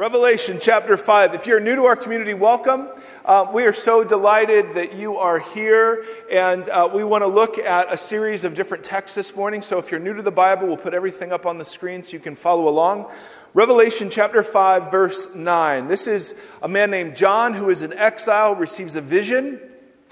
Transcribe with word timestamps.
Revelation 0.00 0.56
chapter 0.62 0.96
5. 0.96 1.34
If 1.34 1.46
you're 1.46 1.60
new 1.60 1.76
to 1.76 1.84
our 1.84 1.94
community, 1.94 2.32
welcome. 2.32 2.88
Uh, 3.22 3.50
we 3.52 3.64
are 3.64 3.72
so 3.74 4.02
delighted 4.02 4.72
that 4.72 4.94
you 4.94 5.18
are 5.18 5.38
here, 5.38 6.06
and 6.32 6.66
uh, 6.70 6.88
we 6.90 7.04
want 7.04 7.20
to 7.20 7.26
look 7.26 7.58
at 7.58 7.92
a 7.92 7.98
series 7.98 8.44
of 8.44 8.54
different 8.54 8.82
texts 8.82 9.14
this 9.14 9.36
morning. 9.36 9.60
So 9.60 9.78
if 9.78 9.90
you're 9.90 10.00
new 10.00 10.14
to 10.14 10.22
the 10.22 10.30
Bible, 10.30 10.66
we'll 10.68 10.78
put 10.78 10.94
everything 10.94 11.32
up 11.32 11.44
on 11.44 11.58
the 11.58 11.66
screen 11.66 12.02
so 12.02 12.14
you 12.14 12.18
can 12.18 12.34
follow 12.34 12.66
along. 12.66 13.12
Revelation 13.52 14.08
chapter 14.08 14.42
5, 14.42 14.90
verse 14.90 15.34
9. 15.34 15.88
This 15.88 16.06
is 16.06 16.34
a 16.62 16.68
man 16.68 16.90
named 16.90 17.14
John 17.14 17.52
who 17.52 17.68
is 17.68 17.82
in 17.82 17.92
exile, 17.92 18.54
receives 18.54 18.96
a 18.96 19.02
vision 19.02 19.60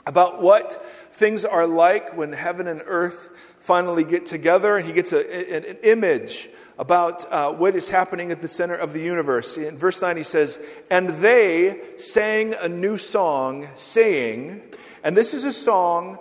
about 0.04 0.42
what 0.42 0.86
things 1.12 1.46
are 1.46 1.66
like 1.66 2.14
when 2.14 2.34
heaven 2.34 2.66
and 2.66 2.82
earth 2.84 3.30
finally 3.60 4.04
get 4.04 4.26
together, 4.26 4.76
and 4.76 4.86
he 4.86 4.92
gets 4.92 5.14
a, 5.14 5.56
an 5.56 5.78
image 5.82 6.50
about 6.78 7.30
uh, 7.32 7.52
what 7.52 7.74
is 7.74 7.88
happening 7.88 8.30
at 8.30 8.40
the 8.40 8.48
center 8.48 8.74
of 8.74 8.92
the 8.92 9.00
universe. 9.00 9.56
In 9.56 9.76
verse 9.76 10.00
9, 10.00 10.16
he 10.16 10.22
says, 10.22 10.60
And 10.90 11.22
they 11.22 11.80
sang 11.96 12.54
a 12.54 12.68
new 12.68 12.96
song, 12.98 13.68
saying, 13.74 14.62
and 15.02 15.16
this 15.16 15.34
is 15.34 15.44
a 15.44 15.52
song 15.52 16.18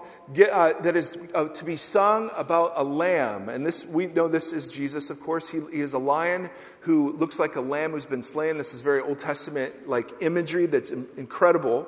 uh, 0.52 0.74
that 0.82 0.96
is 0.96 1.18
uh, 1.34 1.46
to 1.50 1.64
be 1.64 1.78
sung 1.78 2.30
about 2.36 2.74
a 2.76 2.84
lamb. 2.84 3.50
And 3.50 3.66
this, 3.66 3.86
we 3.86 4.08
know 4.08 4.28
this 4.28 4.52
is 4.52 4.72
Jesus, 4.72 5.10
of 5.10 5.20
course. 5.22 5.48
He, 5.48 5.60
he, 5.72 5.82
is 5.82 5.94
a 5.94 6.00
lion 6.00 6.50
who 6.82 7.14
looks 7.14 7.40
like 7.40 7.56
a 7.56 7.62
lamb 7.62 7.92
who's 7.92 8.06
been 8.06 8.22
slain. 8.22 8.58
This 8.58 8.74
is 8.74 8.82
very 8.82 9.02
Old 9.02 9.20
Testament 9.20 9.88
like 9.88 10.12
imagery 10.22 10.66
that's 10.66 10.92
incredible. 10.92 11.88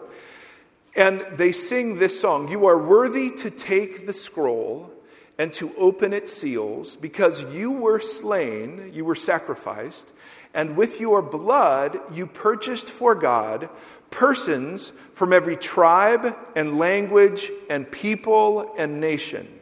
And 0.95 1.25
they 1.33 1.51
sing 1.51 1.99
this 1.99 2.19
song 2.19 2.47
You 2.47 2.65
are 2.67 2.77
worthy 2.77 3.29
to 3.31 3.49
take 3.49 4.05
the 4.05 4.13
scroll 4.13 4.91
and 5.39 5.51
to 5.53 5.73
open 5.77 6.13
its 6.13 6.31
seals, 6.31 6.95
because 6.97 7.41
you 7.53 7.71
were 7.71 7.99
slain, 7.99 8.91
you 8.93 9.03
were 9.05 9.15
sacrificed, 9.15 10.13
and 10.53 10.77
with 10.77 10.99
your 10.99 11.21
blood 11.21 11.99
you 12.11 12.27
purchased 12.27 12.89
for 12.89 13.15
God 13.15 13.69
persons 14.11 14.91
from 15.13 15.31
every 15.31 15.55
tribe 15.55 16.35
and 16.55 16.77
language 16.77 17.51
and 17.69 17.89
people 17.89 18.73
and 18.77 18.99
nation. 18.99 19.58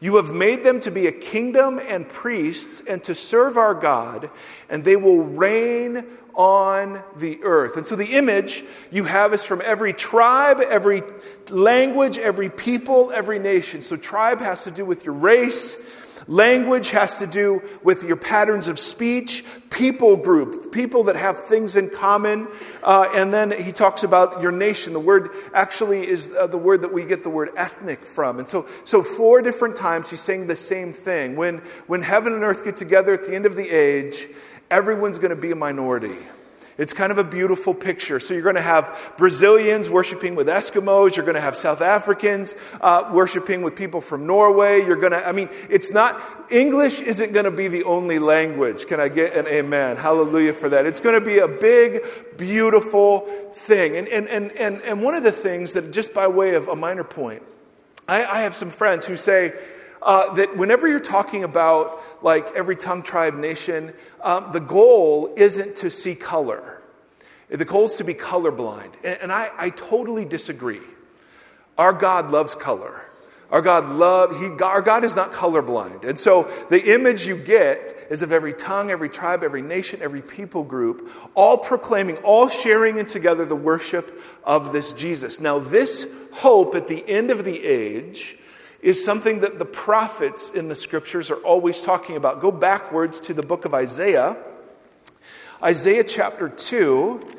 You 0.00 0.16
have 0.16 0.32
made 0.32 0.62
them 0.62 0.80
to 0.80 0.90
be 0.90 1.06
a 1.06 1.12
kingdom 1.12 1.78
and 1.78 2.08
priests 2.08 2.82
and 2.86 3.02
to 3.04 3.14
serve 3.14 3.56
our 3.56 3.74
God, 3.74 4.30
and 4.68 4.84
they 4.84 4.96
will 4.96 5.22
reign 5.22 6.04
on 6.34 7.02
the 7.16 7.42
earth. 7.42 7.78
And 7.78 7.86
so 7.86 7.96
the 7.96 8.12
image 8.12 8.62
you 8.90 9.04
have 9.04 9.32
is 9.32 9.42
from 9.42 9.62
every 9.64 9.94
tribe, 9.94 10.60
every 10.60 11.02
language, 11.48 12.18
every 12.18 12.50
people, 12.50 13.10
every 13.10 13.38
nation. 13.38 13.80
So 13.80 13.96
tribe 13.96 14.40
has 14.40 14.64
to 14.64 14.70
do 14.70 14.84
with 14.84 15.06
your 15.06 15.14
race. 15.14 15.78
Language 16.28 16.90
has 16.90 17.18
to 17.18 17.26
do 17.26 17.62
with 17.84 18.02
your 18.02 18.16
patterns 18.16 18.66
of 18.66 18.80
speech, 18.80 19.44
people 19.70 20.16
group, 20.16 20.72
people 20.72 21.04
that 21.04 21.14
have 21.14 21.42
things 21.42 21.76
in 21.76 21.88
common. 21.88 22.48
Uh, 22.82 23.08
and 23.14 23.32
then 23.32 23.52
he 23.52 23.70
talks 23.70 24.02
about 24.02 24.42
your 24.42 24.50
nation. 24.50 24.92
The 24.92 25.00
word 25.00 25.30
actually 25.54 26.06
is 26.06 26.34
uh, 26.34 26.48
the 26.48 26.58
word 26.58 26.82
that 26.82 26.92
we 26.92 27.04
get 27.04 27.22
the 27.22 27.30
word 27.30 27.50
ethnic 27.56 28.04
from. 28.04 28.40
And 28.40 28.48
so, 28.48 28.66
so 28.84 29.04
four 29.04 29.40
different 29.40 29.76
times 29.76 30.10
he's 30.10 30.20
saying 30.20 30.48
the 30.48 30.56
same 30.56 30.92
thing. 30.92 31.36
When, 31.36 31.58
when 31.86 32.02
heaven 32.02 32.32
and 32.32 32.42
earth 32.42 32.64
get 32.64 32.74
together 32.74 33.12
at 33.12 33.24
the 33.24 33.34
end 33.34 33.46
of 33.46 33.54
the 33.54 33.68
age, 33.70 34.26
everyone's 34.68 35.18
going 35.18 35.34
to 35.34 35.40
be 35.40 35.52
a 35.52 35.56
minority. 35.56 36.16
It's 36.78 36.92
kind 36.92 37.10
of 37.10 37.16
a 37.16 37.24
beautiful 37.24 37.72
picture. 37.72 38.20
So 38.20 38.34
you're 38.34 38.42
going 38.42 38.56
to 38.56 38.60
have 38.60 39.14
Brazilians 39.16 39.88
worshiping 39.88 40.34
with 40.34 40.46
Eskimos. 40.46 41.16
You're 41.16 41.24
going 41.24 41.36
to 41.36 41.40
have 41.40 41.56
South 41.56 41.80
Africans 41.80 42.54
uh, 42.82 43.10
worshiping 43.12 43.62
with 43.62 43.74
people 43.74 44.02
from 44.02 44.26
Norway. 44.26 44.84
You're 44.84 44.96
going 44.96 45.12
to, 45.12 45.26
I 45.26 45.32
mean, 45.32 45.48
it's 45.70 45.90
not, 45.90 46.20
English 46.50 47.00
isn't 47.00 47.32
going 47.32 47.46
to 47.46 47.50
be 47.50 47.68
the 47.68 47.84
only 47.84 48.18
language. 48.18 48.86
Can 48.86 49.00
I 49.00 49.08
get 49.08 49.34
an 49.34 49.46
amen? 49.46 49.96
Hallelujah 49.96 50.52
for 50.52 50.68
that. 50.68 50.84
It's 50.84 51.00
going 51.00 51.18
to 51.18 51.24
be 51.24 51.38
a 51.38 51.48
big, 51.48 52.02
beautiful 52.36 53.20
thing. 53.54 53.96
And, 53.96 54.06
and, 54.08 54.28
and, 54.28 54.52
and, 54.52 54.82
and 54.82 55.02
one 55.02 55.14
of 55.14 55.22
the 55.22 55.32
things 55.32 55.72
that, 55.72 55.92
just 55.92 56.12
by 56.12 56.28
way 56.28 56.56
of 56.56 56.68
a 56.68 56.76
minor 56.76 57.04
point, 57.04 57.42
I, 58.06 58.24
I 58.26 58.38
have 58.40 58.54
some 58.54 58.70
friends 58.70 59.06
who 59.06 59.16
say, 59.16 59.54
uh, 60.06 60.32
that 60.34 60.56
whenever 60.56 60.86
you're 60.86 61.00
talking 61.00 61.42
about 61.42 62.00
like 62.22 62.50
every 62.52 62.76
tongue, 62.76 63.02
tribe, 63.02 63.34
nation, 63.34 63.92
um, 64.22 64.50
the 64.52 64.60
goal 64.60 65.34
isn't 65.36 65.74
to 65.76 65.90
see 65.90 66.14
color. 66.14 66.80
The 67.50 67.64
goal 67.64 67.86
is 67.86 67.96
to 67.96 68.04
be 68.04 68.14
colorblind. 68.14 68.92
And, 69.02 69.18
and 69.22 69.32
I, 69.32 69.50
I 69.58 69.70
totally 69.70 70.24
disagree. 70.24 70.80
Our 71.76 71.92
God 71.92 72.30
loves 72.30 72.54
color. 72.54 73.02
Our 73.50 73.62
God 73.62 73.88
love 73.88 74.40
he 74.40 74.46
our 74.64 74.82
God 74.82 75.04
is 75.04 75.14
not 75.14 75.32
colorblind. 75.32 76.04
And 76.04 76.18
so 76.18 76.50
the 76.68 76.94
image 76.94 77.26
you 77.26 77.36
get 77.36 77.94
is 78.08 78.22
of 78.22 78.32
every 78.32 78.52
tongue, 78.52 78.90
every 78.90 79.08
tribe, 79.08 79.42
every 79.42 79.62
nation, 79.62 80.00
every 80.02 80.22
people 80.22 80.64
group, 80.64 81.10
all 81.34 81.58
proclaiming, 81.58 82.16
all 82.18 82.48
sharing 82.48 82.98
in 82.98 83.06
together 83.06 83.44
the 83.44 83.56
worship 83.56 84.20
of 84.44 84.72
this 84.72 84.92
Jesus. 84.92 85.40
Now 85.40 85.58
this 85.58 86.06
hope 86.32 86.74
at 86.74 86.88
the 86.88 87.08
end 87.08 87.30
of 87.30 87.44
the 87.44 87.64
age 87.64 88.36
is 88.86 89.04
something 89.04 89.40
that 89.40 89.58
the 89.58 89.64
prophets 89.64 90.50
in 90.50 90.68
the 90.68 90.74
scriptures 90.76 91.28
are 91.32 91.38
always 91.38 91.82
talking 91.82 92.14
about. 92.14 92.40
Go 92.40 92.52
backwards 92.52 93.18
to 93.22 93.34
the 93.34 93.42
book 93.42 93.64
of 93.64 93.74
Isaiah, 93.74 94.36
Isaiah 95.60 96.04
chapter 96.04 96.48
2. 96.48 97.32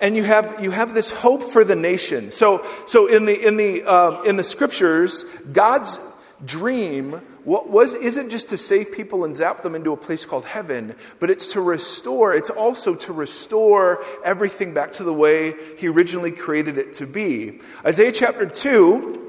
And 0.00 0.16
you 0.16 0.22
have, 0.22 0.62
you 0.62 0.70
have 0.70 0.94
this 0.94 1.10
hope 1.10 1.42
for 1.42 1.62
the 1.62 1.76
nation. 1.76 2.30
So, 2.30 2.64
so 2.86 3.06
in, 3.06 3.26
the, 3.26 3.46
in, 3.46 3.58
the, 3.58 3.82
uh, 3.82 4.22
in 4.22 4.38
the 4.38 4.44
scriptures, 4.44 5.24
God's 5.52 5.98
dream 6.42 7.20
what 7.42 7.68
was, 7.68 7.92
isn't 7.92 8.30
just 8.30 8.48
to 8.48 8.56
save 8.56 8.92
people 8.92 9.26
and 9.26 9.36
zap 9.36 9.60
them 9.60 9.74
into 9.74 9.92
a 9.92 9.96
place 9.98 10.24
called 10.24 10.46
heaven, 10.46 10.94
but 11.20 11.28
it's 11.28 11.52
to 11.52 11.60
restore, 11.60 12.34
it's 12.34 12.48
also 12.48 12.94
to 12.94 13.12
restore 13.12 14.02
everything 14.24 14.72
back 14.72 14.94
to 14.94 15.04
the 15.04 15.12
way 15.12 15.54
He 15.76 15.88
originally 15.88 16.32
created 16.32 16.78
it 16.78 16.94
to 16.94 17.06
be. 17.06 17.60
Isaiah 17.84 18.12
chapter 18.12 18.46
2 18.46 19.23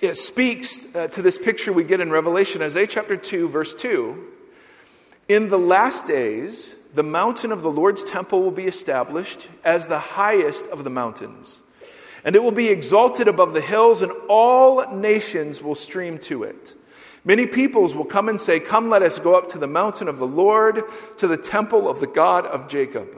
it 0.00 0.16
speaks 0.16 0.86
uh, 0.94 1.08
to 1.08 1.22
this 1.22 1.38
picture 1.38 1.72
we 1.72 1.84
get 1.84 2.00
in 2.00 2.10
Revelation, 2.10 2.62
Isaiah 2.62 2.86
chapter 2.86 3.16
2, 3.16 3.48
verse 3.48 3.74
2. 3.74 4.22
In 5.28 5.48
the 5.48 5.58
last 5.58 6.06
days, 6.06 6.74
the 6.94 7.02
mountain 7.02 7.52
of 7.52 7.62
the 7.62 7.70
Lord's 7.70 8.04
temple 8.04 8.42
will 8.42 8.50
be 8.50 8.66
established 8.66 9.48
as 9.64 9.86
the 9.86 9.98
highest 9.98 10.66
of 10.66 10.84
the 10.84 10.90
mountains, 10.90 11.60
and 12.24 12.36
it 12.36 12.42
will 12.42 12.52
be 12.52 12.68
exalted 12.68 13.28
above 13.28 13.54
the 13.54 13.60
hills, 13.60 14.02
and 14.02 14.12
all 14.28 14.94
nations 14.94 15.62
will 15.62 15.74
stream 15.74 16.18
to 16.18 16.44
it. 16.44 16.74
Many 17.24 17.46
peoples 17.46 17.94
will 17.94 18.04
come 18.04 18.28
and 18.28 18.38
say, 18.38 18.60
Come, 18.60 18.90
let 18.90 19.02
us 19.02 19.18
go 19.18 19.34
up 19.34 19.48
to 19.50 19.58
the 19.58 19.66
mountain 19.66 20.08
of 20.08 20.18
the 20.18 20.26
Lord, 20.26 20.82
to 21.18 21.26
the 21.26 21.38
temple 21.38 21.88
of 21.88 22.00
the 22.00 22.06
God 22.06 22.44
of 22.44 22.68
Jacob. 22.68 23.08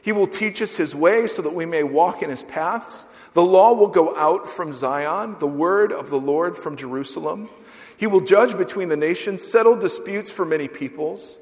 He 0.00 0.12
will 0.12 0.28
teach 0.28 0.62
us 0.62 0.76
his 0.76 0.94
way 0.94 1.26
so 1.26 1.42
that 1.42 1.54
we 1.54 1.66
may 1.66 1.82
walk 1.82 2.22
in 2.22 2.30
his 2.30 2.44
paths. 2.44 3.04
The 3.38 3.44
law 3.44 3.72
will 3.72 3.86
go 3.86 4.16
out 4.16 4.50
from 4.50 4.72
Zion, 4.72 5.36
the 5.38 5.46
word 5.46 5.92
of 5.92 6.10
the 6.10 6.18
Lord 6.18 6.58
from 6.58 6.76
Jerusalem. 6.76 7.48
He 7.96 8.08
will 8.08 8.20
judge 8.20 8.58
between 8.58 8.88
the 8.88 8.96
nations, 8.96 9.44
settle 9.44 9.76
disputes 9.76 10.28
for 10.28 10.44
many 10.44 10.66
peoples. 10.66 11.38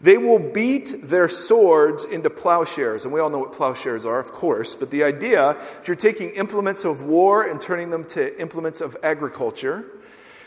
They 0.00 0.18
will 0.18 0.40
beat 0.40 1.08
their 1.08 1.28
swords 1.28 2.04
into 2.04 2.30
plowshares. 2.30 3.04
And 3.04 3.14
we 3.14 3.20
all 3.20 3.30
know 3.30 3.38
what 3.38 3.52
plowshares 3.52 4.04
are, 4.04 4.18
of 4.18 4.32
course, 4.32 4.74
but 4.74 4.90
the 4.90 5.04
idea 5.04 5.50
is 5.50 5.86
you're 5.86 5.94
taking 5.94 6.30
implements 6.30 6.84
of 6.84 7.04
war 7.04 7.44
and 7.44 7.60
turning 7.60 7.90
them 7.90 8.02
to 8.06 8.40
implements 8.40 8.80
of 8.80 8.96
agriculture. 9.04 9.84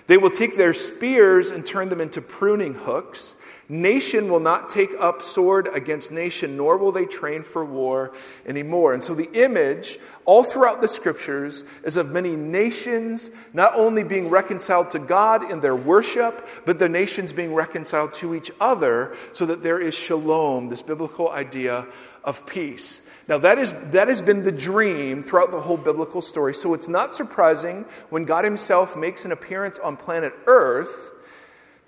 They 0.07 0.17
will 0.17 0.29
take 0.29 0.57
their 0.57 0.73
spears 0.73 1.49
and 1.49 1.65
turn 1.65 1.87
them 1.87 2.01
into 2.01 2.19
pruning 2.19 2.73
hooks. 2.73 3.35
Nation 3.71 4.31
will 4.31 4.39
not 4.39 4.67
take 4.67 4.95
up 4.99 5.21
sword 5.21 5.67
against 5.71 6.11
nation, 6.11 6.57
nor 6.57 6.75
will 6.77 6.91
they 6.91 7.05
train 7.05 7.43
for 7.43 7.63
war 7.63 8.11
anymore. 8.47 8.95
And 8.95 9.03
so 9.03 9.13
the 9.13 9.31
image, 9.31 9.99
all 10.25 10.43
throughout 10.43 10.81
the 10.81 10.87
scriptures, 10.87 11.63
is 11.83 11.95
of 11.95 12.09
many 12.09 12.35
nations 12.35 13.29
not 13.53 13.75
only 13.75 14.03
being 14.03 14.31
reconciled 14.31 14.89
to 14.91 14.99
God 14.99 15.51
in 15.51 15.59
their 15.59 15.75
worship, 15.75 16.47
but 16.65 16.79
the 16.79 16.89
nations 16.89 17.31
being 17.31 17.53
reconciled 17.53 18.15
to 18.15 18.33
each 18.33 18.49
other 18.59 19.15
so 19.33 19.45
that 19.45 19.61
there 19.61 19.79
is 19.79 19.93
shalom, 19.93 20.69
this 20.69 20.81
biblical 20.81 21.29
idea 21.29 21.85
of 22.23 22.47
peace. 22.47 23.01
Now, 23.27 23.37
that, 23.37 23.59
is, 23.59 23.71
that 23.91 24.07
has 24.07 24.19
been 24.19 24.41
the 24.41 24.51
dream 24.51 25.21
throughout 25.21 25.51
the 25.51 25.61
whole 25.61 25.77
biblical 25.77 26.23
story. 26.23 26.55
So 26.55 26.73
it's 26.73 26.87
not 26.87 27.13
surprising 27.13 27.85
when 28.09 28.25
God 28.25 28.45
Himself 28.45 28.97
makes 28.97 29.25
an 29.25 29.31
appearance 29.31 29.77
on 29.77 29.95
planet 29.95 30.33
Earth 30.47 31.11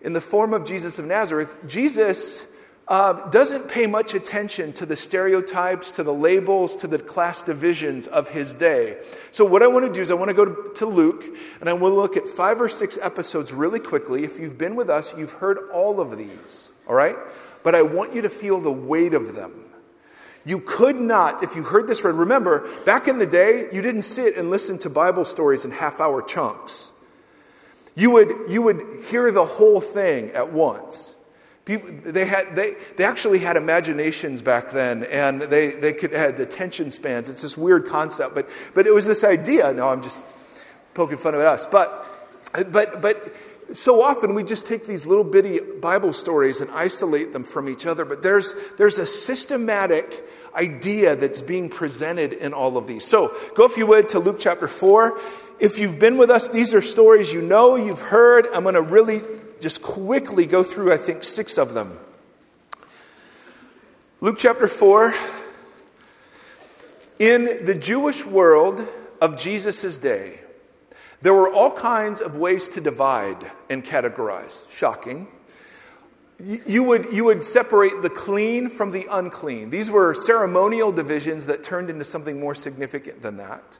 in 0.01 0.13
the 0.13 0.21
form 0.21 0.53
of 0.53 0.65
Jesus 0.65 0.99
of 0.99 1.05
Nazareth, 1.05 1.53
Jesus 1.67 2.45
uh, 2.87 3.29
doesn't 3.29 3.69
pay 3.69 3.87
much 3.87 4.13
attention 4.13 4.73
to 4.73 4.85
the 4.85 4.95
stereotypes, 4.95 5.91
to 5.91 6.03
the 6.03 6.13
labels, 6.13 6.75
to 6.75 6.87
the 6.87 6.99
class 6.99 7.41
divisions 7.41 8.07
of 8.07 8.27
his 8.29 8.53
day. 8.53 8.97
So, 9.31 9.45
what 9.45 9.63
I 9.63 9.67
want 9.67 9.85
to 9.85 9.93
do 9.93 10.01
is, 10.01 10.11
I 10.11 10.15
want 10.15 10.29
to 10.29 10.33
go 10.33 10.45
to, 10.45 10.73
to 10.75 10.85
Luke 10.85 11.23
and 11.61 11.69
I 11.69 11.73
want 11.73 11.93
to 11.93 11.95
look 11.95 12.17
at 12.17 12.27
five 12.27 12.59
or 12.59 12.67
six 12.67 12.97
episodes 13.01 13.53
really 13.53 13.79
quickly. 13.79 14.23
If 14.23 14.39
you've 14.39 14.57
been 14.57 14.75
with 14.75 14.89
us, 14.89 15.15
you've 15.17 15.31
heard 15.31 15.69
all 15.71 16.01
of 16.01 16.17
these, 16.17 16.71
all 16.87 16.95
right? 16.95 17.15
But 17.63 17.75
I 17.75 17.81
want 17.83 18.13
you 18.13 18.23
to 18.23 18.29
feel 18.29 18.59
the 18.59 18.71
weight 18.71 19.13
of 19.13 19.35
them. 19.35 19.65
You 20.43 20.59
could 20.59 20.99
not, 20.99 21.43
if 21.43 21.55
you 21.55 21.63
heard 21.63 21.87
this 21.87 22.03
read, 22.03 22.15
remember, 22.15 22.67
back 22.83 23.07
in 23.07 23.19
the 23.19 23.27
day, 23.27 23.69
you 23.71 23.81
didn't 23.81 24.01
sit 24.01 24.35
and 24.35 24.49
listen 24.49 24.79
to 24.79 24.89
Bible 24.89 25.23
stories 25.23 25.63
in 25.63 25.71
half 25.71 26.01
hour 26.01 26.21
chunks. 26.21 26.90
You 27.95 28.11
would, 28.11 28.29
you 28.49 28.61
would 28.61 29.03
hear 29.09 29.31
the 29.31 29.45
whole 29.45 29.81
thing 29.81 30.31
at 30.31 30.53
once. 30.53 31.15
People, 31.65 31.91
they, 32.03 32.25
had, 32.25 32.55
they, 32.55 32.75
they 32.97 33.03
actually 33.03 33.39
had 33.39 33.55
imaginations 33.55 34.41
back 34.41 34.71
then, 34.71 35.03
and 35.03 35.41
they, 35.41 35.71
they 35.71 35.93
could 35.93 36.11
had 36.11 36.39
attention 36.39 36.89
spans. 36.89 37.29
It's 37.29 37.43
this 37.43 37.55
weird 37.55 37.87
concept, 37.87 38.33
but, 38.33 38.49
but 38.73 38.87
it 38.87 38.93
was 38.93 39.05
this 39.05 39.23
idea. 39.23 39.71
No, 39.73 39.89
I'm 39.89 40.01
just 40.01 40.25
poking 40.93 41.17
fun 41.17 41.35
at 41.35 41.41
us. 41.41 41.65
But, 41.67 42.07
but, 42.71 43.01
but 43.01 43.35
so 43.73 44.01
often 44.01 44.33
we 44.33 44.43
just 44.43 44.65
take 44.65 44.85
these 44.85 45.05
little 45.05 45.23
bitty 45.23 45.59
Bible 45.59 46.13
stories 46.13 46.61
and 46.61 46.71
isolate 46.71 47.31
them 47.31 47.43
from 47.43 47.69
each 47.69 47.85
other, 47.85 48.05
but 48.05 48.21
there's, 48.21 48.55
there's 48.77 48.97
a 48.97 49.05
systematic 49.05 50.27
idea 50.55 51.15
that's 51.15 51.41
being 51.41 51.69
presented 51.69 52.33
in 52.33 52.53
all 52.53 52.75
of 52.77 52.87
these. 52.87 53.05
So 53.05 53.35
go, 53.55 53.65
if 53.65 53.77
you 53.77 53.85
would, 53.87 54.09
to 54.09 54.19
Luke 54.19 54.37
chapter 54.39 54.67
4. 54.67 55.17
If 55.61 55.77
you've 55.77 55.99
been 55.99 56.17
with 56.17 56.31
us, 56.31 56.49
these 56.49 56.73
are 56.73 56.81
stories 56.81 57.31
you 57.31 57.39
know, 57.39 57.75
you've 57.75 58.01
heard. 58.01 58.47
I'm 58.51 58.63
going 58.63 58.73
to 58.73 58.81
really 58.81 59.21
just 59.59 59.83
quickly 59.83 60.47
go 60.47 60.63
through, 60.63 60.91
I 60.91 60.97
think, 60.97 61.23
six 61.23 61.59
of 61.59 61.75
them. 61.75 61.99
Luke 64.21 64.37
chapter 64.39 64.67
4. 64.67 65.13
In 67.19 67.63
the 67.63 67.75
Jewish 67.75 68.25
world 68.25 68.87
of 69.21 69.39
Jesus' 69.39 69.99
day, 69.99 70.39
there 71.21 71.35
were 71.35 71.53
all 71.53 71.69
kinds 71.69 72.21
of 72.21 72.35
ways 72.35 72.67
to 72.69 72.81
divide 72.81 73.51
and 73.69 73.85
categorize. 73.85 74.67
Shocking. 74.67 75.27
You 76.39 76.81
would, 76.81 77.13
you 77.13 77.25
would 77.25 77.43
separate 77.43 78.01
the 78.01 78.09
clean 78.09 78.67
from 78.67 78.89
the 78.89 79.05
unclean. 79.11 79.69
These 79.69 79.91
were 79.91 80.15
ceremonial 80.15 80.91
divisions 80.91 81.45
that 81.45 81.63
turned 81.63 81.91
into 81.91 82.03
something 82.03 82.39
more 82.39 82.55
significant 82.55 83.21
than 83.21 83.37
that. 83.37 83.77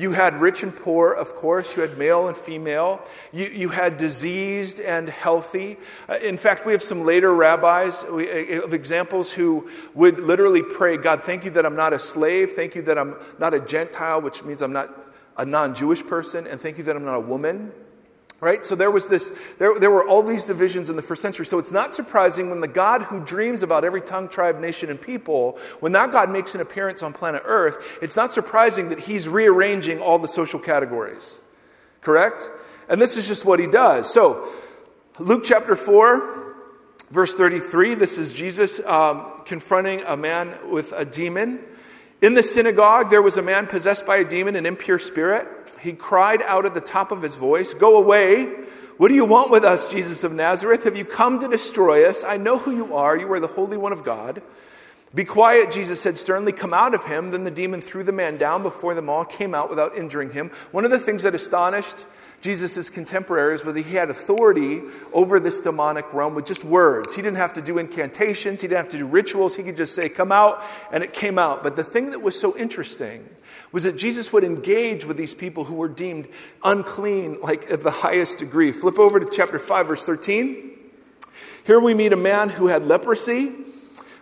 You 0.00 0.12
had 0.12 0.40
rich 0.40 0.62
and 0.62 0.74
poor, 0.74 1.12
of 1.12 1.36
course. 1.36 1.76
You 1.76 1.82
had 1.82 1.98
male 1.98 2.26
and 2.26 2.34
female. 2.34 3.02
You, 3.32 3.44
you 3.48 3.68
had 3.68 3.98
diseased 3.98 4.80
and 4.80 5.10
healthy. 5.10 5.76
Uh, 6.08 6.14
in 6.14 6.38
fact, 6.38 6.64
we 6.64 6.72
have 6.72 6.82
some 6.82 7.04
later 7.04 7.34
rabbis 7.34 8.02
uh, 8.04 8.62
of 8.64 8.72
examples 8.72 9.30
who 9.30 9.68
would 9.92 10.18
literally 10.18 10.62
pray, 10.62 10.96
God, 10.96 11.22
thank 11.24 11.44
you 11.44 11.50
that 11.50 11.66
I'm 11.66 11.76
not 11.76 11.92
a 11.92 11.98
slave. 11.98 12.52
Thank 12.52 12.76
you 12.76 12.80
that 12.82 12.96
I'm 12.96 13.14
not 13.38 13.52
a 13.52 13.60
Gentile, 13.60 14.22
which 14.22 14.42
means 14.42 14.62
I'm 14.62 14.72
not 14.72 14.88
a 15.36 15.44
non 15.44 15.74
Jewish 15.74 16.02
person. 16.06 16.46
And 16.46 16.58
thank 16.58 16.78
you 16.78 16.84
that 16.84 16.96
I'm 16.96 17.04
not 17.04 17.16
a 17.16 17.20
woman. 17.20 17.70
Right? 18.40 18.64
So 18.64 18.74
there 18.74 18.90
was 18.90 19.06
this, 19.06 19.32
there, 19.58 19.78
there 19.78 19.90
were 19.90 20.06
all 20.06 20.22
these 20.22 20.46
divisions 20.46 20.88
in 20.88 20.96
the 20.96 21.02
first 21.02 21.20
century. 21.20 21.44
So 21.44 21.58
it's 21.58 21.72
not 21.72 21.92
surprising 21.92 22.48
when 22.48 22.62
the 22.62 22.68
God 22.68 23.02
who 23.02 23.20
dreams 23.20 23.62
about 23.62 23.84
every 23.84 24.00
tongue, 24.00 24.30
tribe, 24.30 24.58
nation, 24.58 24.88
and 24.88 24.98
people, 24.98 25.58
when 25.80 25.92
that 25.92 26.10
God 26.10 26.30
makes 26.30 26.54
an 26.54 26.62
appearance 26.62 27.02
on 27.02 27.12
planet 27.12 27.42
Earth, 27.44 27.76
it's 28.00 28.16
not 28.16 28.32
surprising 28.32 28.88
that 28.88 29.00
he's 29.00 29.28
rearranging 29.28 30.00
all 30.00 30.18
the 30.18 30.28
social 30.28 30.58
categories. 30.58 31.40
Correct? 32.00 32.48
And 32.88 33.00
this 33.00 33.18
is 33.18 33.28
just 33.28 33.44
what 33.44 33.60
he 33.60 33.66
does. 33.66 34.10
So, 34.10 34.48
Luke 35.18 35.42
chapter 35.44 35.76
4, 35.76 36.54
verse 37.10 37.34
33, 37.34 37.94
this 37.94 38.16
is 38.16 38.32
Jesus 38.32 38.80
um, 38.86 39.42
confronting 39.44 40.02
a 40.06 40.16
man 40.16 40.70
with 40.70 40.92
a 40.96 41.04
demon. 41.04 41.60
In 42.22 42.34
the 42.34 42.42
synagogue, 42.42 43.10
there 43.10 43.22
was 43.22 43.36
a 43.36 43.42
man 43.42 43.66
possessed 43.66 44.06
by 44.06 44.18
a 44.18 44.24
demon, 44.24 44.56
an 44.56 44.66
impure 44.66 44.98
spirit 44.98 45.48
he 45.80 45.92
cried 45.92 46.42
out 46.42 46.66
at 46.66 46.74
the 46.74 46.80
top 46.80 47.10
of 47.10 47.22
his 47.22 47.36
voice, 47.36 47.74
Go 47.74 47.96
away! 47.96 48.46
What 48.98 49.08
do 49.08 49.14
you 49.14 49.24
want 49.24 49.50
with 49.50 49.64
us, 49.64 49.88
Jesus 49.88 50.24
of 50.24 50.32
Nazareth? 50.32 50.84
Have 50.84 50.96
you 50.96 51.06
come 51.06 51.40
to 51.40 51.48
destroy 51.48 52.06
us? 52.06 52.22
I 52.22 52.36
know 52.36 52.58
who 52.58 52.70
you 52.70 52.94
are. 52.94 53.16
You 53.16 53.32
are 53.32 53.40
the 53.40 53.46
Holy 53.46 53.78
One 53.78 53.92
of 53.92 54.04
God. 54.04 54.42
Be 55.14 55.24
quiet, 55.24 55.72
Jesus 55.72 56.02
said 56.02 56.18
sternly. 56.18 56.52
Come 56.52 56.74
out 56.74 56.94
of 56.94 57.04
him. 57.04 57.30
Then 57.30 57.44
the 57.44 57.50
demon 57.50 57.80
threw 57.80 58.04
the 58.04 58.12
man 58.12 58.36
down 58.36 58.62
before 58.62 58.94
them 58.94 59.08
all, 59.08 59.24
came 59.24 59.54
out 59.54 59.70
without 59.70 59.96
injuring 59.96 60.32
him. 60.32 60.50
One 60.70 60.84
of 60.84 60.90
the 60.90 60.98
things 60.98 61.22
that 61.22 61.34
astonished 61.34 62.04
Jesus' 62.40 62.88
contemporaries 62.88 63.62
that 63.62 63.76
he 63.76 63.82
had 63.82 64.08
authority 64.08 64.80
over 65.12 65.38
this 65.38 65.60
demonic 65.60 66.12
realm 66.14 66.34
with 66.34 66.46
just 66.46 66.64
words. 66.64 67.14
He 67.14 67.20
didn't 67.20 67.36
have 67.36 67.52
to 67.54 67.62
do 67.62 67.78
incantations, 67.78 68.62
he 68.62 68.68
didn't 68.68 68.78
have 68.84 68.88
to 68.90 68.98
do 68.98 69.06
rituals. 69.06 69.54
He 69.54 69.62
could 69.62 69.76
just 69.76 69.94
say, 69.94 70.08
Come 70.08 70.32
out, 70.32 70.62
and 70.90 71.04
it 71.04 71.12
came 71.12 71.38
out. 71.38 71.62
But 71.62 71.76
the 71.76 71.84
thing 71.84 72.10
that 72.10 72.22
was 72.22 72.38
so 72.38 72.56
interesting 72.56 73.28
was 73.72 73.84
that 73.84 73.96
Jesus 73.96 74.32
would 74.32 74.44
engage 74.44 75.04
with 75.04 75.16
these 75.16 75.34
people 75.34 75.64
who 75.64 75.74
were 75.74 75.88
deemed 75.88 76.28
unclean, 76.64 77.40
like 77.40 77.70
at 77.70 77.82
the 77.82 77.90
highest 77.90 78.38
degree. 78.38 78.72
Flip 78.72 78.98
over 78.98 79.20
to 79.20 79.28
chapter 79.30 79.58
5, 79.58 79.86
verse 79.86 80.04
13. 80.04 80.70
Here 81.64 81.78
we 81.78 81.94
meet 81.94 82.12
a 82.12 82.16
man 82.16 82.48
who 82.48 82.68
had 82.68 82.86
leprosy. 82.86 83.52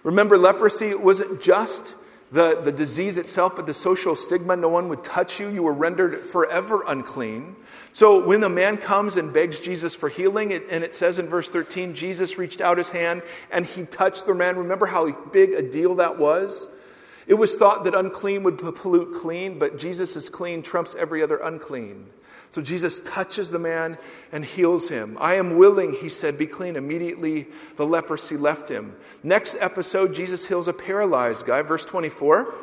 Remember, 0.02 0.36
leprosy 0.36 0.94
wasn't 0.94 1.40
just 1.40 1.94
the, 2.30 2.60
the 2.60 2.72
disease 2.72 3.16
itself, 3.16 3.56
but 3.56 3.66
the 3.66 3.74
social 3.74 4.14
stigma. 4.14 4.56
No 4.56 4.68
one 4.68 4.88
would 4.88 5.02
touch 5.02 5.40
you. 5.40 5.48
You 5.48 5.62
were 5.62 5.72
rendered 5.72 6.26
forever 6.26 6.84
unclean. 6.86 7.56
So 7.92 8.24
when 8.24 8.40
the 8.40 8.48
man 8.48 8.76
comes 8.76 9.16
and 9.16 9.32
begs 9.32 9.58
Jesus 9.58 9.94
for 9.94 10.08
healing, 10.08 10.50
it, 10.50 10.64
and 10.70 10.84
it 10.84 10.94
says 10.94 11.18
in 11.18 11.26
verse 11.26 11.48
13, 11.48 11.94
Jesus 11.94 12.38
reached 12.38 12.60
out 12.60 12.78
his 12.78 12.90
hand 12.90 13.22
and 13.50 13.64
he 13.64 13.84
touched 13.84 14.26
the 14.26 14.34
man. 14.34 14.56
Remember 14.56 14.86
how 14.86 15.10
big 15.10 15.54
a 15.54 15.62
deal 15.62 15.96
that 15.96 16.18
was? 16.18 16.68
It 17.26 17.34
was 17.34 17.56
thought 17.56 17.84
that 17.84 17.94
unclean 17.94 18.42
would 18.44 18.58
pollute 18.58 19.14
clean, 19.14 19.58
but 19.58 19.78
Jesus' 19.78 20.16
is 20.16 20.28
clean 20.28 20.62
trumps 20.62 20.94
every 20.98 21.22
other 21.22 21.38
unclean. 21.38 22.06
So 22.50 22.62
Jesus 22.62 23.00
touches 23.00 23.50
the 23.50 23.58
man 23.58 23.98
and 24.32 24.44
heals 24.44 24.88
him. 24.88 25.18
I 25.20 25.34
am 25.34 25.56
willing, 25.56 25.92
he 25.92 26.08
said, 26.08 26.38
be 26.38 26.46
clean. 26.46 26.76
Immediately 26.76 27.46
the 27.76 27.86
leprosy 27.86 28.36
left 28.36 28.70
him. 28.70 28.96
Next 29.22 29.56
episode, 29.60 30.14
Jesus 30.14 30.46
heals 30.46 30.66
a 30.66 30.72
paralyzed 30.72 31.46
guy. 31.46 31.62
Verse 31.62 31.84
24. 31.84 32.54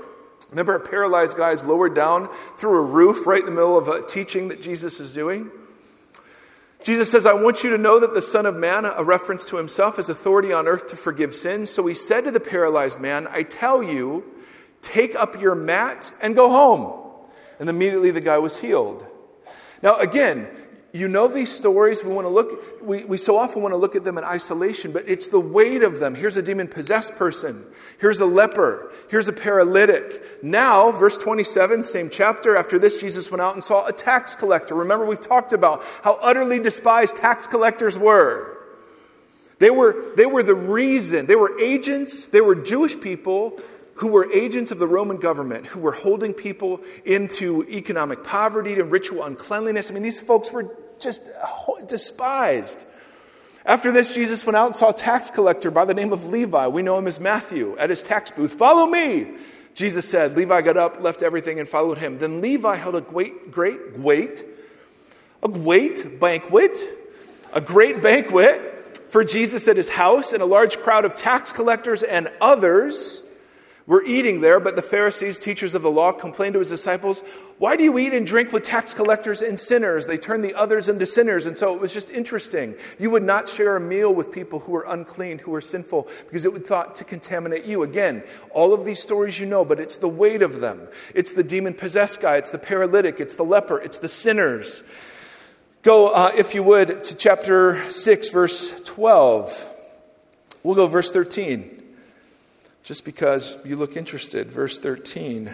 Remember, 0.50 0.76
a 0.76 0.80
paralyzed 0.80 1.38
guy 1.38 1.52
is 1.52 1.64
lowered 1.64 1.96
down 1.96 2.30
through 2.58 2.78
a 2.78 2.82
roof 2.82 3.26
right 3.26 3.40
in 3.40 3.46
the 3.46 3.52
middle 3.52 3.78
of 3.78 3.88
a 3.88 4.06
teaching 4.06 4.50
that 4.50 4.62
Jesus 4.62 5.00
is 5.00 5.14
doing? 5.14 5.52
Jesus 6.84 7.10
says, 7.10 7.26
I 7.26 7.34
want 7.34 7.64
you 7.64 7.72
to 7.72 7.78
know 7.80 8.00
that 8.00 8.14
the 8.14 8.22
Son 8.22 8.46
of 8.46 8.56
Man, 8.56 8.86
a 8.86 9.04
reference 9.04 9.44
to 9.46 9.58
himself, 9.58 9.96
has 9.96 10.08
authority 10.08 10.54
on 10.54 10.68
earth 10.68 10.88
to 10.90 10.96
forgive 10.96 11.36
sins. 11.36 11.72
So 11.72 11.86
he 11.88 11.96
said 11.96 12.26
to 12.26 12.32
the 12.32 12.40
paralyzed 12.40 13.00
man, 13.00 13.28
I 13.28 13.44
tell 13.44 13.82
you, 13.82 14.24
Take 14.86 15.16
up 15.16 15.42
your 15.42 15.56
mat 15.56 16.12
and 16.22 16.36
go 16.36 16.48
home. 16.48 16.94
And 17.60 17.68
immediately 17.68 18.12
the 18.12 18.22
guy 18.22 18.38
was 18.38 18.60
healed. 18.60 19.04
Now, 19.86 19.98
again, 19.98 20.48
you 20.94 21.08
know 21.08 21.28
these 21.28 21.52
stories. 21.52 22.04
We 22.04 22.12
want 22.12 22.26
to 22.26 22.30
look, 22.30 22.82
we, 22.82 23.04
we 23.04 23.20
so 23.20 23.38
often 23.38 23.62
want 23.62 23.74
to 23.74 23.78
look 23.78 23.96
at 23.96 24.04
them 24.04 24.18
in 24.18 24.24
isolation, 24.24 24.92
but 24.92 25.08
it's 25.08 25.28
the 25.28 25.40
weight 25.40 25.84
of 25.84 26.00
them. 26.00 26.16
Here's 26.16 26.38
a 26.38 26.42
demon 26.42 26.68
possessed 26.68 27.16
person. 27.18 27.64
Here's 28.00 28.20
a 28.20 28.26
leper. 28.26 28.92
Here's 29.12 29.28
a 29.28 29.34
paralytic. 29.34 30.42
Now, 30.42 30.90
verse 30.90 31.20
27, 31.20 31.84
same 31.84 32.10
chapter. 32.10 32.58
After 32.58 32.80
this, 32.80 32.98
Jesus 32.98 33.30
went 33.30 33.44
out 33.44 33.54
and 33.54 33.64
saw 33.64 33.86
a 33.86 33.94
tax 33.94 34.34
collector. 34.34 34.74
Remember, 34.74 35.06
we've 35.06 35.22
talked 35.22 35.54
about 35.54 35.84
how 36.02 36.18
utterly 36.20 36.60
despised 36.60 37.18
tax 37.18 37.46
collectors 37.46 37.96
were. 37.96 38.58
They 39.60 39.70
were, 39.70 40.16
they 40.18 40.26
were 40.26 40.42
the 40.42 40.56
reason, 40.56 41.28
they 41.28 41.36
were 41.36 41.58
agents, 41.60 42.26
they 42.26 42.42
were 42.42 42.56
Jewish 42.56 43.00
people 43.00 43.62
who 43.96 44.08
were 44.08 44.30
agents 44.32 44.72
of 44.72 44.80
the 44.80 44.88
Roman 44.88 45.18
government, 45.18 45.66
who 45.66 45.80
were 45.80 45.94
holding 45.94 46.34
people 46.34 46.82
into 47.06 47.64
economic 47.70 48.24
poverty 48.24 48.74
and 48.74 48.92
ritual 48.92 49.24
uncleanliness. 49.24 49.90
I 49.90 49.94
mean, 49.94 50.04
these 50.04 50.20
folks 50.20 50.52
were 50.52 50.76
just 51.00 51.24
despised. 51.88 52.84
After 53.66 53.92
this, 53.92 54.14
Jesus 54.14 54.46
went 54.46 54.58
out 54.58 54.68
and 54.68 54.76
saw 54.76 54.90
a 54.90 54.94
tax 54.94 55.30
collector 55.32 55.72
by 55.72 55.86
the 55.86 55.94
name 55.94 56.12
of 56.12 56.28
Levi. 56.28 56.68
We 56.68 56.84
know 56.84 56.98
him 56.98 57.08
as 57.08 57.20
Matthew 57.20 57.78
at 57.78 57.90
his 57.90 58.04
tax 58.04 58.32
booth. 58.32 58.54
Follow 58.54 58.86
me, 58.86 59.28
Jesus 59.74 60.08
said. 60.08 60.36
Levi 60.36 60.62
got 60.62 60.78
up, 60.78 61.02
left 61.02 61.24
everything, 61.24 61.60
and 61.60 61.68
followed 61.68 61.98
him. 61.98 62.20
Then 62.20 62.42
Levi 62.42 62.76
held 62.76 62.96
a 62.96 63.02
great, 63.02 63.50
great, 63.50 63.98
wait, 63.98 64.44
a 65.42 65.48
great 65.48 66.20
banquet, 66.20 66.78
a 67.54 67.62
great 67.62 68.04
banquet 68.04 69.02
for 69.10 69.24
Jesus 69.24 69.70
at 69.70 69.78
his 69.78 69.88
house, 69.88 70.34
and 70.34 70.44
a 70.44 70.46
large 70.46 70.80
crowd 70.80 71.06
of 71.06 71.16
tax 71.16 71.54
collectors 71.54 72.04
and 72.04 72.30
others 72.42 73.24
were 73.88 74.04
eating 74.04 74.42
there, 74.42 74.60
but 74.60 74.76
the 74.76 74.82
Pharisees, 74.82 75.38
teachers 75.38 75.76
of 75.76 75.84
the 75.84 75.92
law, 75.92 76.12
complained 76.12 76.54
to 76.54 76.60
his 76.60 76.70
disciples, 76.70 77.22
Why 77.60 77.76
do 77.76 77.84
you 77.84 78.00
eat 78.00 78.14
and 78.14 78.26
drink 78.26 78.52
with 78.52 78.64
tax 78.64 78.96
collectors 78.96 79.44
and 79.44 79.60
sinners? 79.60 80.08
They 80.08 80.18
turn 80.18 80.42
the 80.42 80.56
others 80.56 80.90
into 80.90 81.06
sinners. 81.06 81.46
And 81.46 81.56
so 81.56 81.76
it 81.76 81.80
was 81.80 81.94
just 81.94 82.10
interesting. 82.10 82.74
You 82.98 83.12
would 83.12 83.22
not 83.22 83.48
share 83.48 83.76
a 83.76 83.80
meal 83.80 84.12
with 84.12 84.32
people 84.32 84.60
who 84.60 84.72
were 84.72 84.86
unclean, 84.88 85.38
who 85.38 85.52
were 85.52 85.62
sinful, 85.62 86.08
because 86.26 86.46
it 86.46 86.54
would 86.54 86.66
thought 86.66 86.96
to 86.96 87.04
contaminate 87.04 87.66
you. 87.66 87.84
Again, 87.84 88.24
all 88.52 88.74
of 88.74 88.86
these 88.86 89.00
stories 89.00 89.40
you 89.40 89.46
know, 89.46 89.64
but 89.64 89.80
it's 89.80 89.98
the 89.98 90.10
weight 90.10 90.42
of 90.42 90.62
them. 90.62 90.88
It's 91.14 91.34
the 91.34 91.44
demon 91.44 91.76
possessed 91.76 92.22
guy, 92.22 92.38
it's 92.38 92.50
the 92.50 92.58
paralytic, 92.58 93.20
it's 93.20 93.36
the 93.36 93.46
leper, 93.46 93.80
it's 93.80 94.00
the 94.00 94.10
sinners. 94.10 94.82
Go, 95.84 96.08
uh, 96.08 96.32
if 96.36 96.56
you 96.56 96.64
would, 96.64 97.04
to 97.04 97.16
chapter 97.16 97.88
6, 97.92 98.30
verse 98.30 98.82
12. 98.82 99.70
We'll 100.64 100.74
go 100.74 100.88
verse 100.88 101.12
13 101.12 101.75
just 102.86 103.04
because 103.04 103.58
you 103.66 103.76
look 103.76 103.98
interested. 103.98 104.48
Verse 104.48 104.78
13. 104.78 105.54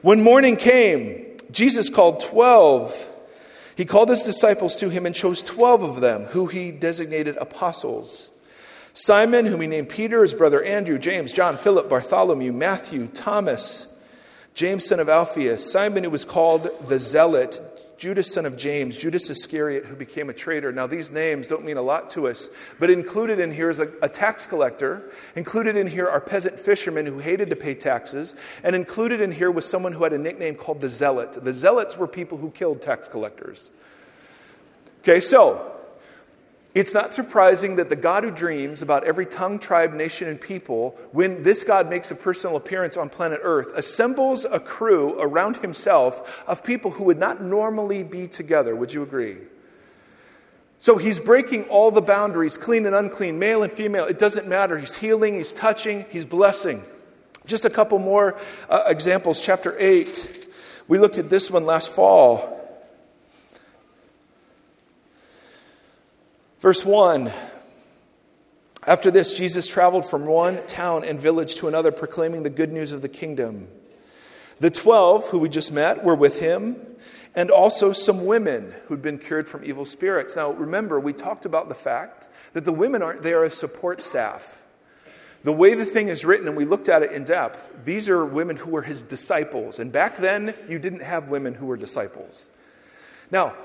When 0.00 0.22
morning 0.22 0.56
came, 0.56 1.26
Jesus 1.52 1.90
called 1.90 2.20
12. 2.20 3.10
He 3.76 3.84
called 3.84 4.08
his 4.08 4.24
disciples 4.24 4.74
to 4.76 4.88
him 4.88 5.04
and 5.04 5.14
chose 5.14 5.42
12 5.42 5.82
of 5.82 6.00
them, 6.00 6.24
who 6.24 6.46
he 6.46 6.70
designated 6.70 7.36
apostles. 7.36 8.30
Simon, 8.94 9.46
whom 9.46 9.60
he 9.60 9.66
named 9.66 9.90
Peter, 9.90 10.22
his 10.22 10.34
brother 10.34 10.62
Andrew, 10.62 10.98
James, 10.98 11.32
John, 11.32 11.58
Philip, 11.58 11.90
Bartholomew, 11.90 12.52
Matthew, 12.52 13.06
Thomas, 13.08 13.86
James, 14.54 14.86
son 14.86 15.00
of 15.00 15.08
Alphaeus, 15.08 15.70
Simon, 15.70 16.04
who 16.04 16.10
was 16.10 16.24
called 16.24 16.68
the 16.88 16.98
Zealot, 16.98 17.60
Judas, 18.02 18.32
son 18.32 18.46
of 18.46 18.56
James, 18.56 18.96
Judas 18.96 19.30
Iscariot, 19.30 19.86
who 19.86 19.94
became 19.94 20.28
a 20.28 20.32
traitor. 20.32 20.72
Now, 20.72 20.88
these 20.88 21.12
names 21.12 21.46
don't 21.46 21.64
mean 21.64 21.76
a 21.76 21.82
lot 21.82 22.10
to 22.10 22.26
us, 22.26 22.50
but 22.80 22.90
included 22.90 23.38
in 23.38 23.52
here 23.52 23.70
is 23.70 23.78
a, 23.78 23.92
a, 24.02 24.08
tax 24.08 24.44
collector. 24.44 25.08
Included 25.36 25.76
in 25.76 25.86
here 25.86 26.08
are 26.08 26.20
peasant 26.20 26.58
fishermen 26.58 27.06
who 27.06 27.20
hated 27.20 27.50
to 27.50 27.54
pay 27.54 27.76
taxes. 27.76 28.34
And 28.64 28.74
included 28.74 29.20
in 29.20 29.30
here 29.30 29.52
was 29.52 29.68
someone 29.68 29.92
who 29.92 30.02
had 30.02 30.12
a 30.12 30.18
nickname 30.18 30.56
called 30.56 30.80
the 30.80 30.88
Zealot. 30.88 31.34
The 31.44 31.52
Zealots 31.52 31.96
were 31.96 32.08
people 32.08 32.38
who 32.38 32.50
killed 32.50 32.82
tax 32.82 33.06
collectors. 33.06 33.70
Okay, 35.02 35.20
so 35.20 35.71
it's 36.74 36.94
not 36.94 37.12
surprising 37.12 37.76
that 37.76 37.90
the 37.90 37.96
God 37.96 38.24
who 38.24 38.30
dreams 38.30 38.80
about 38.80 39.04
every 39.04 39.26
tongue, 39.26 39.58
tribe, 39.58 39.92
nation, 39.92 40.28
and 40.28 40.40
people, 40.40 40.96
when 41.12 41.42
this 41.42 41.64
God 41.64 41.90
makes 41.90 42.10
a 42.10 42.14
personal 42.14 42.56
appearance 42.56 42.96
on 42.96 43.10
planet 43.10 43.40
Earth, 43.42 43.68
assembles 43.74 44.46
a 44.46 44.58
crew 44.58 45.20
around 45.20 45.58
himself 45.58 46.42
of 46.46 46.64
people 46.64 46.92
who 46.92 47.04
would 47.04 47.18
not 47.18 47.42
normally 47.42 48.02
be 48.02 48.26
together. 48.26 48.74
Would 48.74 48.94
you 48.94 49.02
agree? 49.02 49.36
So 50.78 50.96
he's 50.96 51.20
breaking 51.20 51.64
all 51.64 51.90
the 51.90 52.00
boundaries, 52.00 52.56
clean 52.56 52.86
and 52.86 52.94
unclean, 52.94 53.38
male 53.38 53.62
and 53.62 53.72
female. 53.72 54.06
It 54.06 54.18
doesn't 54.18 54.48
matter. 54.48 54.78
He's 54.78 54.94
healing, 54.94 55.34
he's 55.34 55.52
touching, 55.52 56.06
he's 56.08 56.24
blessing. 56.24 56.82
Just 57.44 57.66
a 57.66 57.70
couple 57.70 57.98
more 57.98 58.38
uh, 58.70 58.84
examples. 58.86 59.40
Chapter 59.40 59.76
8. 59.78 60.48
We 60.88 60.98
looked 60.98 61.18
at 61.18 61.28
this 61.28 61.50
one 61.50 61.66
last 61.66 61.92
fall. 61.92 62.61
Verse 66.62 66.84
1 66.84 67.32
After 68.86 69.10
this, 69.10 69.34
Jesus 69.34 69.66
traveled 69.66 70.08
from 70.08 70.26
one 70.26 70.64
town 70.68 71.02
and 71.02 71.18
village 71.18 71.56
to 71.56 71.66
another, 71.66 71.90
proclaiming 71.90 72.44
the 72.44 72.50
good 72.50 72.72
news 72.72 72.92
of 72.92 73.02
the 73.02 73.08
kingdom. 73.08 73.66
The 74.60 74.70
twelve, 74.70 75.26
who 75.26 75.40
we 75.40 75.48
just 75.48 75.72
met, 75.72 76.04
were 76.04 76.14
with 76.14 76.38
him, 76.38 76.76
and 77.34 77.50
also 77.50 77.92
some 77.92 78.26
women 78.26 78.72
who'd 78.86 79.02
been 79.02 79.18
cured 79.18 79.48
from 79.48 79.64
evil 79.64 79.84
spirits. 79.84 80.36
Now, 80.36 80.52
remember, 80.52 81.00
we 81.00 81.12
talked 81.12 81.46
about 81.46 81.68
the 81.68 81.74
fact 81.74 82.28
that 82.52 82.64
the 82.64 82.72
women 82.72 83.02
aren't 83.02 83.24
there 83.24 83.44
as 83.44 83.54
support 83.54 84.00
staff. 84.00 84.62
The 85.42 85.52
way 85.52 85.74
the 85.74 85.84
thing 85.84 86.10
is 86.10 86.24
written, 86.24 86.46
and 86.46 86.56
we 86.56 86.64
looked 86.64 86.88
at 86.88 87.02
it 87.02 87.10
in 87.10 87.24
depth, 87.24 87.84
these 87.84 88.08
are 88.08 88.24
women 88.24 88.54
who 88.54 88.70
were 88.70 88.82
his 88.82 89.02
disciples. 89.02 89.80
And 89.80 89.90
back 89.90 90.18
then, 90.18 90.54
you 90.68 90.78
didn't 90.78 91.02
have 91.02 91.28
women 91.28 91.54
who 91.54 91.66
were 91.66 91.76
disciples. 91.76 92.50
Now, 93.32 93.56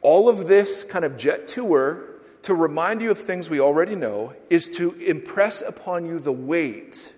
all 0.00 0.30
of 0.30 0.46
this 0.48 0.82
kind 0.82 1.04
of 1.04 1.18
jet 1.18 1.46
tour 1.46 2.07
to 2.42 2.54
remind 2.54 3.02
you 3.02 3.10
of 3.10 3.18
things 3.18 3.50
we 3.50 3.60
already 3.60 3.94
know 3.94 4.34
is 4.48 4.68
to 4.70 4.92
impress 4.94 5.62
upon 5.62 6.06
you 6.06 6.18
the 6.18 6.32
weight 6.32 7.12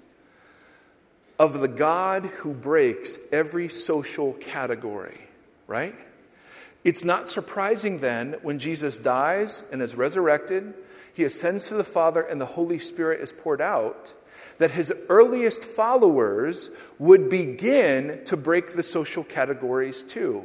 of 1.38 1.60
the 1.60 1.68
God 1.68 2.26
who 2.26 2.52
breaks 2.52 3.18
every 3.32 3.68
social 3.68 4.34
category, 4.34 5.20
right? 5.66 5.94
It's 6.84 7.04
not 7.04 7.28
surprising 7.28 8.00
then 8.00 8.36
when 8.42 8.58
Jesus 8.58 8.98
dies 8.98 9.62
and 9.72 9.82
is 9.82 9.94
resurrected, 9.94 10.74
he 11.12 11.24
ascends 11.24 11.68
to 11.68 11.74
the 11.74 11.84
Father, 11.84 12.22
and 12.22 12.40
the 12.40 12.46
Holy 12.46 12.78
Spirit 12.78 13.20
is 13.20 13.32
poured 13.32 13.60
out, 13.60 14.12
that 14.58 14.70
his 14.70 14.92
earliest 15.08 15.64
followers 15.64 16.70
would 16.98 17.28
begin 17.28 18.22
to 18.24 18.36
break 18.36 18.74
the 18.74 18.82
social 18.82 19.24
categories 19.24 20.04
too. 20.04 20.44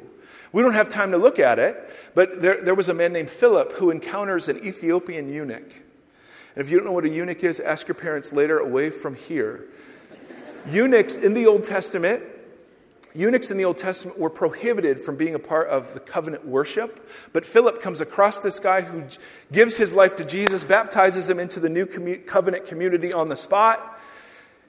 We 0.55 0.62
don't 0.62 0.74
have 0.74 0.88
time 0.88 1.12
to 1.12 1.17
look 1.17 1.38
at 1.38 1.59
it, 1.59 1.75
but 2.13 2.41
there, 2.41 2.62
there 2.62 2.75
was 2.75 2.88
a 2.88 2.93
man 2.93 3.12
named 3.12 3.29
Philip 3.29 3.74
who 3.74 3.89
encounters 3.89 4.47
an 4.47 4.65
Ethiopian 4.65 5.27
eunuch. 5.27 5.69
And 6.55 6.63
if 6.63 6.69
you 6.69 6.77
don't 6.77 6.85
know 6.85 6.93
what 6.93 7.03
a 7.03 7.09
eunuch 7.09 7.43
is, 7.43 7.59
ask 7.59 7.89
your 7.89 7.95
parents 7.95 8.31
later 8.31 8.59
away 8.59 8.89
from 8.89 9.15
here. 9.15 9.65
Eunuchs 10.69 11.17
in 11.17 11.33
the 11.33 11.45
Old 11.45 11.65
Testament, 11.65 12.24
eunuchs 13.13 13.51
in 13.51 13.57
the 13.57 13.65
Old 13.65 13.77
Testament 13.77 14.17
were 14.17 14.29
prohibited 14.29 14.97
from 14.97 15.17
being 15.17 15.35
a 15.35 15.39
part 15.39 15.67
of 15.67 15.93
the 15.93 16.00
covenant 16.00 16.45
worship. 16.47 17.05
But 17.33 17.45
Philip 17.45 17.81
comes 17.81 18.00
across 18.00 18.39
this 18.39 18.57
guy 18.57 18.79
who 18.79 19.03
gives 19.51 19.75
his 19.75 19.93
life 19.93 20.15
to 20.15 20.24
Jesus, 20.24 20.63
baptizes 20.63 21.29
him 21.29 21.38
into 21.38 21.59
the 21.59 21.67
new 21.67 21.85
covenant 21.85 22.65
community 22.65 23.12
on 23.12 23.27
the 23.27 23.35
spot. 23.35 24.00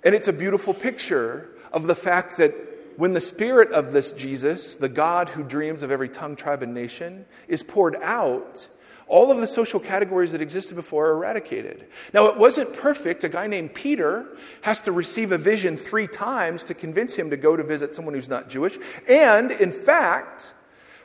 And 0.02 0.16
it's 0.16 0.26
a 0.26 0.32
beautiful 0.32 0.74
picture 0.74 1.50
of 1.72 1.86
the 1.86 1.94
fact 1.94 2.38
that 2.38 2.65
when 2.96 3.12
the 3.12 3.20
spirit 3.20 3.72
of 3.72 3.92
this 3.92 4.12
Jesus, 4.12 4.76
the 4.76 4.88
God 4.88 5.30
who 5.30 5.42
dreams 5.42 5.82
of 5.82 5.90
every 5.90 6.08
tongue, 6.08 6.36
tribe, 6.36 6.62
and 6.62 6.74
nation, 6.74 7.26
is 7.48 7.62
poured 7.62 7.96
out, 8.02 8.68
all 9.08 9.30
of 9.30 9.38
the 9.38 9.46
social 9.46 9.78
categories 9.78 10.32
that 10.32 10.40
existed 10.40 10.74
before 10.74 11.08
are 11.08 11.12
eradicated. 11.12 11.86
Now, 12.12 12.26
it 12.26 12.36
wasn't 12.36 12.74
perfect. 12.74 13.22
A 13.22 13.28
guy 13.28 13.46
named 13.46 13.74
Peter 13.74 14.26
has 14.62 14.80
to 14.82 14.92
receive 14.92 15.30
a 15.30 15.38
vision 15.38 15.76
three 15.76 16.08
times 16.08 16.64
to 16.64 16.74
convince 16.74 17.14
him 17.14 17.30
to 17.30 17.36
go 17.36 17.56
to 17.56 17.62
visit 17.62 17.94
someone 17.94 18.14
who's 18.14 18.28
not 18.28 18.48
Jewish. 18.48 18.78
And, 19.08 19.52
in 19.52 19.70
fact, 19.70 20.54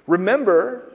remember, 0.08 0.92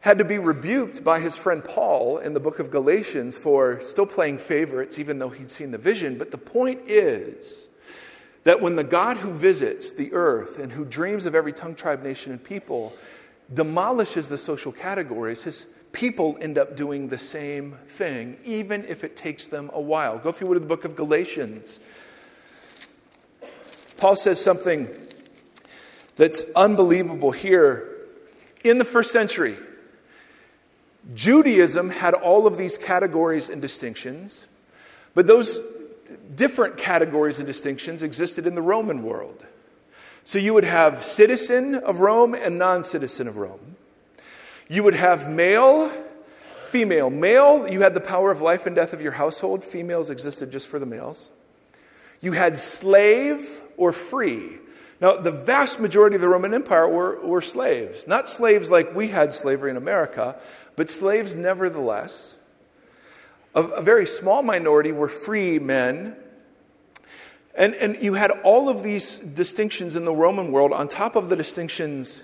had 0.00 0.18
to 0.18 0.24
be 0.24 0.38
rebuked 0.38 1.04
by 1.04 1.20
his 1.20 1.36
friend 1.36 1.64
Paul 1.64 2.18
in 2.18 2.34
the 2.34 2.40
book 2.40 2.58
of 2.58 2.70
Galatians 2.70 3.36
for 3.36 3.80
still 3.82 4.06
playing 4.06 4.38
favorites, 4.38 4.98
even 4.98 5.18
though 5.18 5.30
he'd 5.30 5.50
seen 5.50 5.70
the 5.70 5.78
vision. 5.78 6.18
But 6.18 6.30
the 6.32 6.38
point 6.38 6.82
is, 6.86 7.68
that 8.46 8.60
when 8.60 8.76
the 8.76 8.84
God 8.84 9.16
who 9.16 9.32
visits 9.32 9.90
the 9.90 10.12
earth 10.12 10.60
and 10.60 10.70
who 10.70 10.84
dreams 10.84 11.26
of 11.26 11.34
every 11.34 11.52
tongue, 11.52 11.74
tribe, 11.74 12.04
nation, 12.04 12.30
and 12.30 12.42
people 12.42 12.92
demolishes 13.52 14.28
the 14.28 14.38
social 14.38 14.70
categories, 14.70 15.42
his 15.42 15.66
people 15.90 16.38
end 16.40 16.56
up 16.56 16.76
doing 16.76 17.08
the 17.08 17.18
same 17.18 17.76
thing, 17.88 18.36
even 18.44 18.84
if 18.84 19.02
it 19.02 19.16
takes 19.16 19.48
them 19.48 19.68
a 19.72 19.80
while. 19.80 20.18
Go, 20.18 20.28
if 20.28 20.40
you 20.40 20.46
would, 20.46 20.54
to 20.54 20.60
the 20.60 20.66
book 20.66 20.84
of 20.84 20.94
Galatians. 20.94 21.80
Paul 23.96 24.14
says 24.14 24.40
something 24.40 24.90
that's 26.14 26.44
unbelievable 26.54 27.32
here. 27.32 27.96
In 28.62 28.78
the 28.78 28.84
first 28.84 29.10
century, 29.10 29.56
Judaism 31.16 31.90
had 31.90 32.14
all 32.14 32.46
of 32.46 32.56
these 32.56 32.78
categories 32.78 33.48
and 33.48 33.60
distinctions, 33.60 34.46
but 35.14 35.26
those 35.26 35.58
different 36.34 36.76
categories 36.76 37.38
and 37.38 37.46
distinctions 37.46 38.02
existed 38.02 38.46
in 38.46 38.54
the 38.54 38.62
Roman 38.62 39.02
world. 39.02 39.44
So 40.24 40.38
you 40.38 40.54
would 40.54 40.64
have 40.64 41.04
citizen 41.04 41.76
of 41.76 42.00
Rome 42.00 42.34
and 42.34 42.58
non 42.58 42.82
citizen 42.82 43.28
of 43.28 43.36
Rome. 43.36 43.76
You 44.68 44.82
would 44.82 44.94
have 44.94 45.30
male, 45.30 45.88
female. 46.56 47.10
Male, 47.10 47.70
you 47.70 47.82
had 47.82 47.94
the 47.94 48.00
power 48.00 48.32
of 48.32 48.40
life 48.40 48.66
and 48.66 48.74
death 48.74 48.92
of 48.92 49.00
your 49.00 49.12
household. 49.12 49.62
Females 49.62 50.10
existed 50.10 50.50
just 50.50 50.66
for 50.66 50.78
the 50.78 50.86
males. 50.86 51.30
You 52.20 52.32
had 52.32 52.58
slave 52.58 53.60
or 53.76 53.92
free. 53.92 54.58
Now, 55.00 55.16
the 55.16 55.30
vast 55.30 55.78
majority 55.78 56.16
of 56.16 56.22
the 56.22 56.28
Roman 56.28 56.54
Empire 56.54 56.88
were, 56.88 57.20
were 57.24 57.42
slaves. 57.42 58.08
Not 58.08 58.28
slaves 58.28 58.70
like 58.70 58.94
we 58.94 59.08
had 59.08 59.34
slavery 59.34 59.70
in 59.70 59.76
America, 59.76 60.40
but 60.74 60.88
slaves 60.88 61.36
nevertheless. 61.36 62.34
A, 63.56 63.62
a 63.62 63.82
very 63.82 64.06
small 64.06 64.42
minority 64.42 64.92
were 64.92 65.08
free 65.08 65.58
men. 65.58 66.14
And, 67.54 67.74
and 67.74 67.96
you 68.02 68.12
had 68.12 68.30
all 68.44 68.68
of 68.68 68.82
these 68.82 69.16
distinctions 69.16 69.96
in 69.96 70.04
the 70.04 70.14
Roman 70.14 70.52
world 70.52 70.72
on 70.72 70.88
top 70.88 71.16
of 71.16 71.30
the 71.30 71.36
distinctions 71.36 72.22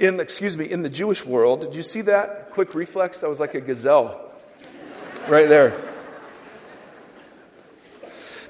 in, 0.00 0.18
excuse 0.18 0.58
me, 0.58 0.70
in 0.70 0.82
the 0.82 0.90
Jewish 0.90 1.24
world. 1.24 1.60
Did 1.60 1.76
you 1.76 1.82
see 1.82 2.00
that 2.02 2.50
quick 2.50 2.74
reflex? 2.74 3.20
That 3.20 3.28
was 3.28 3.38
like 3.38 3.54
a 3.54 3.60
gazelle 3.60 4.32
right 5.28 5.48
there. 5.48 5.80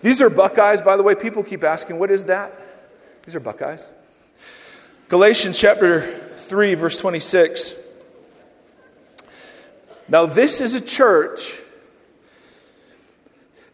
These 0.00 0.22
are 0.22 0.30
Buckeyes, 0.30 0.80
by 0.80 0.96
the 0.96 1.02
way. 1.02 1.14
People 1.14 1.42
keep 1.42 1.62
asking, 1.62 1.98
what 1.98 2.10
is 2.10 2.24
that? 2.26 2.52
These 3.24 3.36
are 3.36 3.40
Buckeyes. 3.40 3.90
Galatians 5.08 5.58
chapter 5.58 6.20
3, 6.36 6.74
verse 6.74 6.96
26. 6.96 7.74
Now, 10.08 10.24
this 10.24 10.62
is 10.62 10.74
a 10.74 10.80
church 10.80 11.58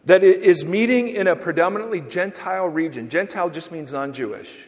that 0.05 0.23
is 0.23 0.63
meeting 0.63 1.07
in 1.07 1.27
a 1.27 1.35
predominantly 1.35 2.01
Gentile 2.01 2.67
region. 2.67 3.09
Gentile 3.09 3.49
just 3.49 3.71
means 3.71 3.93
non 3.93 4.13
Jewish. 4.13 4.67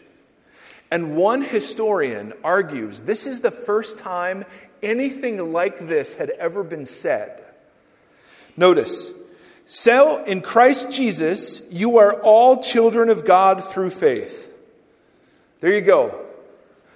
And 0.89 1.15
one 1.15 1.41
historian 1.41 2.33
argues 2.43 3.01
this 3.01 3.27
is 3.27 3.41
the 3.41 3.51
first 3.51 3.97
time 3.97 4.45
anything 4.81 5.51
like 5.51 5.87
this 5.87 6.13
had 6.13 6.29
ever 6.31 6.63
been 6.63 6.85
said. 6.85 7.43
Notice, 8.55 9.11
so 9.65 10.23
in 10.23 10.41
Christ 10.41 10.91
Jesus, 10.91 11.61
you 11.69 11.97
are 11.97 12.13
all 12.21 12.63
children 12.63 13.09
of 13.09 13.25
God 13.25 13.63
through 13.63 13.91
faith. 13.91 14.51
There 15.59 15.73
you 15.73 15.81
go. 15.81 16.25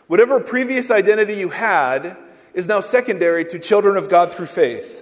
Whatever 0.08 0.40
previous 0.40 0.90
identity 0.90 1.36
you 1.36 1.50
had 1.50 2.18
is 2.54 2.68
now 2.68 2.80
secondary 2.82 3.46
to 3.46 3.60
children 3.60 3.98
of 3.98 4.10
God 4.10 4.32
through 4.32 4.48
faith. 4.48 5.01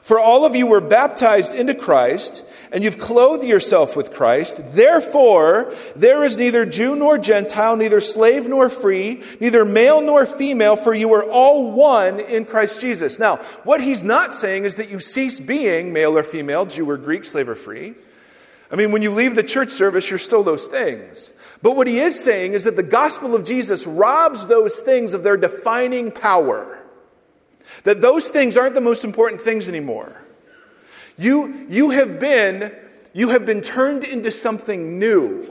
For 0.00 0.18
all 0.18 0.44
of 0.44 0.54
you 0.54 0.66
were 0.66 0.80
baptized 0.80 1.54
into 1.54 1.74
Christ 1.74 2.44
and 2.74 2.82
you've 2.82 2.98
clothed 2.98 3.44
yourself 3.44 3.94
with 3.94 4.12
Christ. 4.12 4.60
Therefore, 4.72 5.72
there 5.94 6.24
is 6.24 6.36
neither 6.36 6.66
Jew 6.66 6.96
nor 6.96 7.18
Gentile, 7.18 7.76
neither 7.76 8.00
slave 8.00 8.48
nor 8.48 8.68
free, 8.68 9.22
neither 9.38 9.64
male 9.64 10.00
nor 10.00 10.26
female, 10.26 10.74
for 10.74 10.92
you 10.92 11.12
are 11.14 11.22
all 11.22 11.70
one 11.70 12.18
in 12.18 12.44
Christ 12.44 12.80
Jesus. 12.80 13.20
Now, 13.20 13.36
what 13.62 13.80
he's 13.80 14.02
not 14.02 14.34
saying 14.34 14.64
is 14.64 14.74
that 14.76 14.90
you 14.90 14.98
cease 14.98 15.38
being 15.38 15.92
male 15.92 16.18
or 16.18 16.24
female, 16.24 16.66
Jew 16.66 16.90
or 16.90 16.96
Greek, 16.96 17.24
slave 17.24 17.48
or 17.48 17.54
free. 17.54 17.94
I 18.72 18.76
mean, 18.76 18.90
when 18.90 19.02
you 19.02 19.12
leave 19.12 19.36
the 19.36 19.44
church 19.44 19.70
service, 19.70 20.10
you're 20.10 20.18
still 20.18 20.42
those 20.42 20.66
things. 20.66 21.32
But 21.62 21.76
what 21.76 21.86
he 21.86 22.00
is 22.00 22.22
saying 22.22 22.54
is 22.54 22.64
that 22.64 22.74
the 22.74 22.82
gospel 22.82 23.36
of 23.36 23.44
Jesus 23.44 23.86
robs 23.86 24.48
those 24.48 24.80
things 24.80 25.14
of 25.14 25.22
their 25.22 25.36
defining 25.36 26.10
power. 26.10 26.80
That 27.84 28.00
those 28.00 28.28
things 28.30 28.56
aren't 28.56 28.74
the 28.74 28.80
most 28.80 29.04
important 29.04 29.40
things 29.40 29.68
anymore. 29.68 30.20
You, 31.16 31.66
you, 31.68 31.90
have 31.90 32.18
been, 32.18 32.74
you 33.12 33.28
have 33.28 33.46
been 33.46 33.60
turned 33.60 34.04
into 34.04 34.30
something 34.30 34.98
new. 34.98 35.50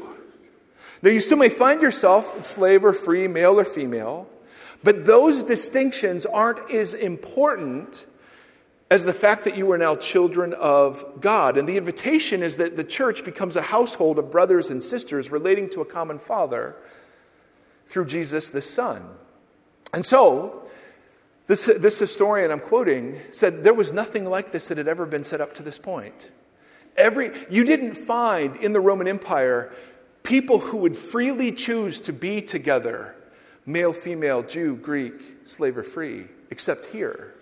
Now, 1.01 1.09
you 1.09 1.21
still 1.21 1.37
may 1.37 1.49
find 1.49 1.81
yourself 1.81 2.45
slave 2.45 2.83
or 2.85 2.93
free, 2.93 3.27
male 3.27 3.59
or 3.59 3.65
female, 3.65 4.27
but 4.83 5.05
those 5.05 5.43
distinctions 5.43 6.25
aren't 6.25 6.71
as 6.71 6.93
important 6.93 8.05
as 8.89 9.03
the 9.05 9.13
fact 9.13 9.45
that 9.45 9.57
you 9.57 9.71
are 9.71 9.77
now 9.77 9.95
children 9.95 10.53
of 10.53 11.19
God. 11.19 11.57
And 11.57 11.67
the 11.67 11.77
invitation 11.77 12.43
is 12.43 12.57
that 12.57 12.77
the 12.77 12.83
church 12.83 13.25
becomes 13.25 13.55
a 13.55 13.61
household 13.61 14.19
of 14.19 14.29
brothers 14.29 14.69
and 14.69 14.83
sisters 14.83 15.31
relating 15.31 15.69
to 15.71 15.81
a 15.81 15.85
common 15.85 16.19
Father 16.19 16.75
through 17.85 18.05
Jesus 18.05 18.51
the 18.51 18.61
Son. 18.61 19.03
And 19.93 20.05
so, 20.05 20.62
this, 21.47 21.65
this 21.65 21.99
historian 21.99 22.51
I'm 22.51 22.59
quoting 22.59 23.19
said 23.31 23.63
there 23.63 23.73
was 23.73 23.91
nothing 23.91 24.25
like 24.25 24.51
this 24.51 24.67
that 24.69 24.77
had 24.77 24.87
ever 24.87 25.05
been 25.05 25.23
set 25.23 25.41
up 25.41 25.53
to 25.55 25.63
this 25.63 25.77
point. 25.77 26.31
Every, 26.95 27.31
you 27.49 27.63
didn't 27.63 27.95
find 27.95 28.55
in 28.57 28.73
the 28.73 28.79
Roman 28.79 29.07
Empire 29.07 29.73
people 30.21 30.59
who 30.59 30.77
would 30.77 30.95
freely 30.95 31.51
choose 31.51 31.99
to 32.01 32.13
be 32.13 32.41
together 32.41 33.15
male, 33.65 33.93
female, 33.93 34.43
Jew, 34.43 34.75
Greek, 34.75 35.13
slave, 35.45 35.77
or 35.77 35.83
free, 35.83 36.25
except 36.49 36.85
here. 36.85 37.33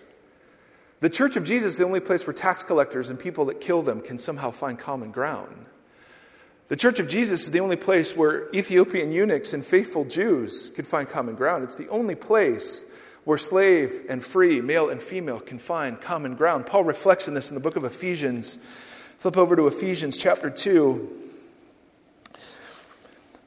The 1.00 1.10
Church 1.10 1.36
of 1.36 1.44
Jesus 1.44 1.74
is 1.74 1.76
the 1.78 1.84
only 1.84 1.98
place 1.98 2.26
where 2.26 2.34
tax 2.34 2.62
collectors 2.62 3.10
and 3.10 3.18
people 3.18 3.46
that 3.46 3.60
kill 3.60 3.82
them 3.82 4.00
can 4.00 4.18
somehow 4.18 4.52
find 4.52 4.78
common 4.78 5.10
ground. 5.10 5.66
The 6.68 6.76
Church 6.76 7.00
of 7.00 7.08
Jesus 7.08 7.44
is 7.44 7.50
the 7.50 7.60
only 7.60 7.76
place 7.76 8.16
where 8.16 8.48
Ethiopian 8.54 9.10
eunuchs 9.10 9.52
and 9.52 9.66
faithful 9.66 10.04
Jews 10.04 10.70
could 10.76 10.86
find 10.86 11.08
common 11.08 11.34
ground. 11.34 11.64
It's 11.64 11.74
the 11.74 11.88
only 11.88 12.14
place 12.14 12.84
where 13.24 13.38
slave 13.38 14.04
and 14.08 14.24
free, 14.24 14.60
male 14.60 14.88
and 14.88 15.02
female, 15.02 15.40
can 15.40 15.58
find 15.58 16.00
common 16.00 16.34
ground. 16.34 16.66
Paul 16.66 16.84
reflects 16.84 17.28
on 17.28 17.34
this 17.34 17.50
in 17.50 17.54
the 17.54 17.60
book 17.60 17.76
of 17.76 17.84
Ephesians. 17.84 18.58
Flip 19.18 19.36
over 19.36 19.54
to 19.54 19.68
Ephesians 19.68 20.18
chapter 20.18 20.50
2. 20.50 21.20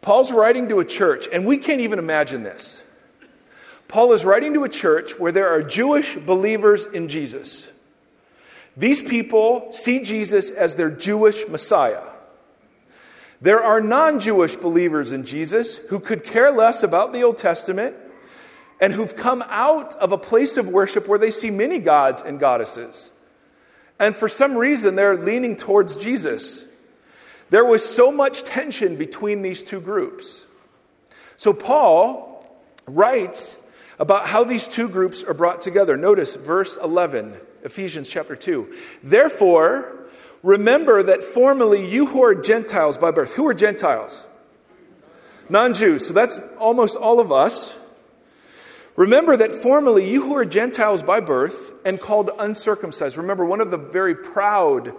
Paul's 0.01 0.31
writing 0.31 0.69
to 0.69 0.79
a 0.79 0.85
church, 0.85 1.27
and 1.31 1.45
we 1.45 1.57
can't 1.57 1.81
even 1.81 1.99
imagine 1.99 2.43
this. 2.43 2.81
Paul 3.87 4.13
is 4.13 4.23
writing 4.23 4.53
to 4.53 4.63
a 4.63 4.69
church 4.69 5.19
where 5.19 5.31
there 5.31 5.49
are 5.49 5.61
Jewish 5.61 6.15
believers 6.15 6.85
in 6.85 7.07
Jesus. 7.07 7.69
These 8.77 9.01
people 9.01 9.71
see 9.71 10.03
Jesus 10.03 10.49
as 10.49 10.75
their 10.75 10.89
Jewish 10.89 11.47
Messiah. 11.47 12.03
There 13.41 13.63
are 13.63 13.81
non 13.81 14.19
Jewish 14.19 14.55
believers 14.55 15.11
in 15.11 15.25
Jesus 15.25 15.77
who 15.77 15.99
could 15.99 16.23
care 16.23 16.51
less 16.51 16.83
about 16.83 17.13
the 17.13 17.23
Old 17.23 17.37
Testament 17.37 17.95
and 18.79 18.93
who've 18.93 19.15
come 19.15 19.43
out 19.47 19.95
of 19.95 20.11
a 20.11 20.17
place 20.17 20.57
of 20.57 20.69
worship 20.69 21.07
where 21.07 21.19
they 21.19 21.31
see 21.31 21.49
many 21.49 21.79
gods 21.79 22.21
and 22.21 22.39
goddesses. 22.39 23.11
And 23.99 24.15
for 24.15 24.27
some 24.27 24.57
reason, 24.57 24.95
they're 24.95 25.17
leaning 25.17 25.55
towards 25.55 25.95
Jesus. 25.95 26.65
There 27.49 27.63
was 27.63 27.83
so 27.87 28.11
much 28.11 28.43
tension 28.43 28.97
between 28.97 29.41
these 29.41 29.63
two 29.63 29.79
groups. 29.79 30.45
So, 31.37 31.53
Paul 31.53 32.45
writes 32.87 33.57
about 33.99 34.27
how 34.27 34.43
these 34.43 34.67
two 34.67 34.89
groups 34.89 35.23
are 35.23 35.33
brought 35.33 35.61
together. 35.61 35.95
Notice 35.95 36.35
verse 36.35 36.77
11, 36.77 37.35
Ephesians 37.63 38.09
chapter 38.09 38.35
2. 38.35 38.73
Therefore, 39.03 40.07
remember 40.43 41.03
that 41.03 41.23
formerly 41.23 41.87
you 41.87 42.05
who 42.05 42.23
are 42.23 42.35
Gentiles 42.35 42.97
by 42.97 43.11
birth, 43.11 43.33
who 43.33 43.47
are 43.47 43.53
Gentiles? 43.53 44.25
Non 45.47 45.73
Jews. 45.73 46.07
So 46.07 46.13
that's 46.13 46.39
almost 46.57 46.97
all 46.97 47.19
of 47.19 47.31
us. 47.31 47.77
Remember 48.95 49.35
that 49.35 49.51
formerly 49.51 50.09
you 50.09 50.23
who 50.23 50.35
are 50.35 50.45
Gentiles 50.45 51.03
by 51.03 51.19
birth 51.19 51.73
and 51.85 51.99
called 51.99 52.31
uncircumcised. 52.39 53.17
Remember, 53.17 53.45
one 53.45 53.59
of 53.59 53.69
the 53.69 53.77
very 53.77 54.15
proud 54.15 54.93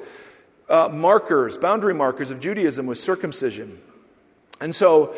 uh, 0.68 0.88
markers, 0.88 1.56
boundary 1.56 1.94
markers 1.94 2.30
of 2.30 2.40
Judaism 2.40 2.86
was 2.86 3.02
circumcision. 3.02 3.80
And 4.60 4.74
so 4.74 5.14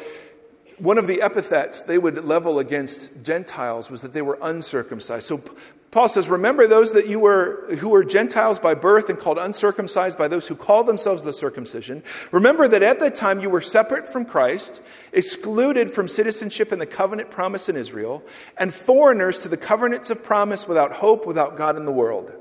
one 0.79 0.99
of 0.99 1.07
the 1.07 1.23
epithets 1.23 1.83
they 1.83 1.99
would 1.99 2.25
level 2.25 2.59
against 2.59 3.23
Gentiles 3.23 3.91
was 3.91 4.03
that 4.03 4.13
they 4.13 4.23
were 4.23 4.39
uncircumcised. 4.41 5.27
So 5.27 5.43
Paul 5.91 6.09
says, 6.09 6.29
Remember 6.29 6.67
those 6.67 6.93
that 6.93 7.09
you 7.09 7.19
were 7.19 7.75
who 7.77 7.89
were 7.89 8.05
Gentiles 8.05 8.59
by 8.59 8.75
birth 8.75 9.09
and 9.09 9.19
called 9.19 9.39
uncircumcised 9.39 10.19
by 10.19 10.29
those 10.29 10.47
who 10.47 10.55
called 10.55 10.87
themselves 10.87 11.25
the 11.25 11.33
circumcision. 11.33 12.03
Remember 12.31 12.69
that 12.69 12.83
at 12.83 13.01
that 13.01 13.15
time 13.15 13.41
you 13.41 13.49
were 13.49 13.63
separate 13.63 14.07
from 14.07 14.25
Christ, 14.25 14.83
excluded 15.13 15.91
from 15.91 16.07
citizenship 16.07 16.73
in 16.73 16.79
the 16.79 16.87
covenant 16.87 17.31
promise 17.31 17.69
in 17.69 17.77
Israel, 17.77 18.23
and 18.59 18.73
foreigners 18.73 19.41
to 19.41 19.49
the 19.49 19.57
covenants 19.57 20.11
of 20.11 20.23
promise 20.23 20.69
without 20.69 20.93
hope, 20.93 21.27
without 21.27 21.57
God 21.57 21.77
in 21.77 21.87
the 21.87 21.93
world. 21.93 22.33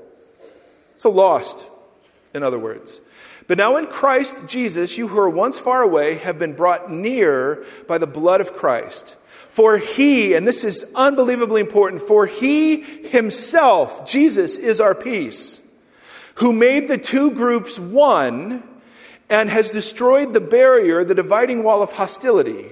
So 0.98 1.10
lost, 1.10 1.66
in 2.34 2.42
other 2.42 2.58
words. 2.58 3.00
But 3.48 3.56
now 3.56 3.76
in 3.76 3.86
Christ 3.86 4.46
Jesus, 4.46 4.98
you 4.98 5.08
who 5.08 5.16
were 5.16 5.30
once 5.30 5.58
far 5.58 5.82
away 5.82 6.16
have 6.16 6.38
been 6.38 6.52
brought 6.52 6.92
near 6.92 7.64
by 7.88 7.96
the 7.96 8.06
blood 8.06 8.42
of 8.42 8.52
Christ. 8.52 9.16
For 9.48 9.78
he, 9.78 10.34
and 10.34 10.46
this 10.46 10.62
is 10.62 10.84
unbelievably 10.94 11.62
important, 11.62 12.02
for 12.02 12.26
he 12.26 12.82
himself, 12.82 14.06
Jesus, 14.06 14.56
is 14.56 14.80
our 14.80 14.94
peace, 14.94 15.60
who 16.34 16.52
made 16.52 16.88
the 16.88 16.98
two 16.98 17.30
groups 17.30 17.78
one 17.78 18.62
and 19.30 19.48
has 19.48 19.70
destroyed 19.70 20.34
the 20.34 20.40
barrier, 20.40 21.02
the 21.02 21.14
dividing 21.14 21.62
wall 21.62 21.82
of 21.82 21.92
hostility, 21.92 22.66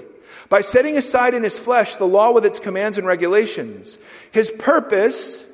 by 0.50 0.60
setting 0.60 0.96
aside 0.98 1.32
in 1.32 1.42
his 1.42 1.58
flesh 1.58 1.96
the 1.96 2.06
law 2.06 2.30
with 2.30 2.44
its 2.44 2.58
commands 2.58 2.98
and 2.98 3.06
regulations. 3.06 3.98
His 4.30 4.50
purpose 4.50 5.44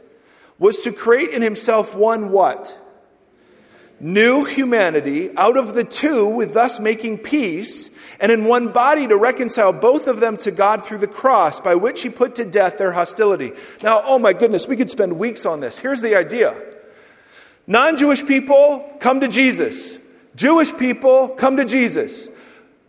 was 0.58 0.80
to 0.80 0.92
create 0.92 1.30
in 1.30 1.42
himself 1.42 1.94
one 1.94 2.30
what? 2.30 2.78
New 4.02 4.44
humanity 4.44 5.30
out 5.36 5.56
of 5.56 5.74
the 5.74 5.84
two, 5.84 6.26
with 6.26 6.52
thus 6.52 6.80
making 6.80 7.18
peace, 7.18 7.88
and 8.20 8.30
in 8.30 8.44
one 8.44 8.68
body 8.72 9.06
to 9.06 9.16
reconcile 9.16 9.72
both 9.72 10.08
of 10.08 10.20
them 10.20 10.36
to 10.38 10.50
God 10.50 10.84
through 10.84 10.98
the 10.98 11.06
cross, 11.06 11.60
by 11.60 11.76
which 11.76 12.02
he 12.02 12.10
put 12.10 12.34
to 12.34 12.44
death 12.44 12.78
their 12.78 12.92
hostility. 12.92 13.52
Now, 13.82 14.02
oh 14.04 14.18
my 14.18 14.32
goodness, 14.32 14.66
we 14.66 14.76
could 14.76 14.90
spend 14.90 15.18
weeks 15.18 15.46
on 15.46 15.60
this. 15.60 15.78
Here's 15.78 16.02
the 16.02 16.16
idea 16.16 16.60
non 17.66 17.96
Jewish 17.96 18.26
people 18.26 18.92
come 19.00 19.20
to 19.20 19.28
Jesus, 19.28 19.96
Jewish 20.34 20.76
people 20.76 21.28
come 21.28 21.56
to 21.56 21.64
Jesus. 21.64 22.28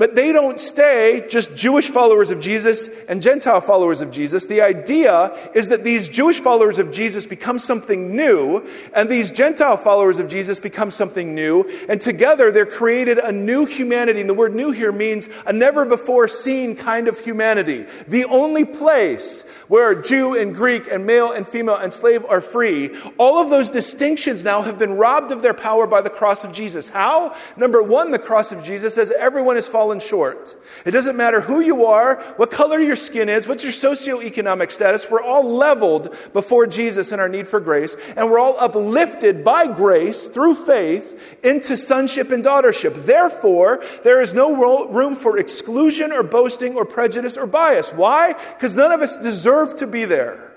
But 0.03 0.15
they 0.15 0.33
don't 0.33 0.59
stay 0.59 1.25
just 1.29 1.55
Jewish 1.55 1.87
followers 1.87 2.29
of 2.29 2.41
Jesus 2.41 2.89
and 3.07 3.21
Gentile 3.21 3.61
followers 3.61 4.01
of 4.01 4.11
Jesus. 4.11 4.47
The 4.47 4.59
idea 4.59 5.33
is 5.55 5.69
that 5.69 5.85
these 5.85 6.09
Jewish 6.09 6.41
followers 6.41 6.77
of 6.77 6.91
Jesus 6.91 7.25
become 7.25 7.57
something 7.57 8.13
new, 8.13 8.67
and 8.93 9.07
these 9.07 9.31
Gentile 9.31 9.77
followers 9.77 10.19
of 10.19 10.27
Jesus 10.27 10.59
become 10.59 10.91
something 10.91 11.33
new, 11.33 11.63
and 11.87 12.01
together 12.01 12.51
they're 12.51 12.65
created 12.65 13.17
a 13.17 13.31
new 13.31 13.63
humanity. 13.63 14.19
And 14.19 14.29
the 14.29 14.33
word 14.33 14.53
new 14.53 14.71
here 14.71 14.91
means 14.91 15.29
a 15.45 15.53
never 15.53 15.85
before 15.85 16.27
seen 16.27 16.75
kind 16.75 17.07
of 17.07 17.17
humanity. 17.17 17.85
The 18.09 18.25
only 18.25 18.65
place 18.65 19.47
where 19.69 19.95
Jew 19.95 20.37
and 20.37 20.53
Greek 20.53 20.85
and 20.91 21.05
male 21.05 21.31
and 21.31 21.47
female 21.47 21.77
and 21.77 21.93
slave 21.93 22.25
are 22.25 22.41
free, 22.41 22.91
all 23.17 23.41
of 23.41 23.49
those 23.49 23.71
distinctions 23.71 24.43
now 24.43 24.63
have 24.63 24.77
been 24.77 24.97
robbed 24.97 25.31
of 25.31 25.41
their 25.41 25.53
power 25.53 25.87
by 25.87 26.01
the 26.01 26.09
cross 26.09 26.43
of 26.43 26.51
Jesus. 26.51 26.89
How? 26.89 27.37
Number 27.55 27.81
one, 27.81 28.11
the 28.11 28.19
cross 28.19 28.51
of 28.51 28.65
Jesus 28.65 28.95
says 28.95 29.09
everyone 29.17 29.55
is 29.55 29.69
fallen 29.69 29.92
short. 29.99 30.55
It 30.85 30.91
doesn't 30.91 31.15
matter 31.15 31.41
who 31.41 31.59
you 31.59 31.85
are, 31.85 32.21
what 32.37 32.51
color 32.51 32.79
your 32.79 32.95
skin 32.95 33.29
is, 33.29 33.47
what's 33.47 33.63
your 33.63 33.71
socioeconomic 33.71 34.71
status. 34.71 35.09
We're 35.09 35.21
all 35.21 35.43
leveled 35.43 36.15
before 36.33 36.67
Jesus 36.67 37.11
in 37.11 37.19
our 37.19 37.29
need 37.29 37.47
for 37.47 37.59
grace, 37.59 37.95
and 38.15 38.29
we're 38.29 38.39
all 38.39 38.57
uplifted 38.59 39.43
by 39.43 39.67
grace 39.67 40.27
through 40.27 40.55
faith 40.55 41.37
into 41.43 41.77
sonship 41.77 42.31
and 42.31 42.43
daughtership. 42.43 43.05
Therefore, 43.05 43.83
there 44.03 44.21
is 44.21 44.33
no 44.33 44.87
room 44.87 45.15
for 45.15 45.37
exclusion 45.37 46.11
or 46.11 46.23
boasting 46.23 46.75
or 46.75 46.85
prejudice 46.85 47.37
or 47.37 47.47
bias. 47.47 47.93
Why? 47.93 48.33
Because 48.33 48.75
none 48.75 48.91
of 48.91 49.01
us 49.01 49.17
deserve 49.17 49.75
to 49.75 49.87
be 49.87 50.05
there. 50.05 50.51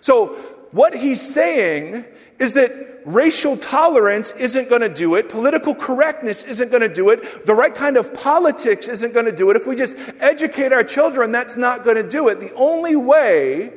So, 0.00 0.36
what 0.70 0.94
he's 0.94 1.22
saying 1.22 2.04
is 2.38 2.54
that 2.54 3.02
racial 3.04 3.56
tolerance 3.56 4.32
isn't 4.32 4.68
going 4.68 4.82
to 4.82 4.88
do 4.88 5.14
it. 5.14 5.28
Political 5.28 5.74
correctness 5.76 6.42
isn't 6.44 6.70
going 6.70 6.82
to 6.82 6.88
do 6.88 7.10
it. 7.10 7.46
The 7.46 7.54
right 7.54 7.74
kind 7.74 7.96
of 7.96 8.12
politics 8.12 8.86
isn't 8.86 9.14
going 9.14 9.26
to 9.26 9.32
do 9.32 9.50
it. 9.50 9.56
If 9.56 9.66
we 9.66 9.76
just 9.76 9.96
educate 10.20 10.72
our 10.72 10.84
children, 10.84 11.32
that's 11.32 11.56
not 11.56 11.84
going 11.84 11.96
to 11.96 12.06
do 12.06 12.28
it. 12.28 12.40
The 12.40 12.52
only 12.54 12.96
way, 12.96 13.72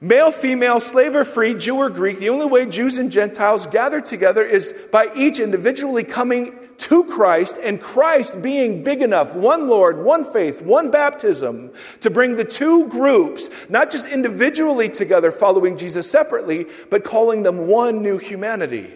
male, 0.00 0.30
female, 0.30 0.80
slave 0.80 1.14
or 1.14 1.24
free, 1.24 1.54
Jew 1.54 1.76
or 1.76 1.90
Greek, 1.90 2.18
the 2.18 2.28
only 2.28 2.46
way 2.46 2.66
Jews 2.66 2.98
and 2.98 3.10
Gentiles 3.10 3.66
gather 3.66 4.00
together 4.00 4.44
is 4.44 4.74
by 4.92 5.08
each 5.16 5.40
individually 5.40 6.04
coming 6.04 6.57
to 6.78 7.04
Christ 7.04 7.58
and 7.62 7.80
Christ 7.80 8.40
being 8.40 8.84
big 8.84 9.02
enough, 9.02 9.34
one 9.34 9.68
Lord, 9.68 9.98
one 10.04 10.24
faith, 10.32 10.62
one 10.62 10.90
baptism, 10.90 11.72
to 12.00 12.10
bring 12.10 12.36
the 12.36 12.44
two 12.44 12.88
groups, 12.88 13.50
not 13.68 13.90
just 13.90 14.08
individually 14.08 14.88
together 14.88 15.32
following 15.32 15.76
Jesus 15.76 16.10
separately, 16.10 16.66
but 16.88 17.04
calling 17.04 17.42
them 17.42 17.66
one 17.66 18.02
new 18.02 18.18
humanity. 18.18 18.92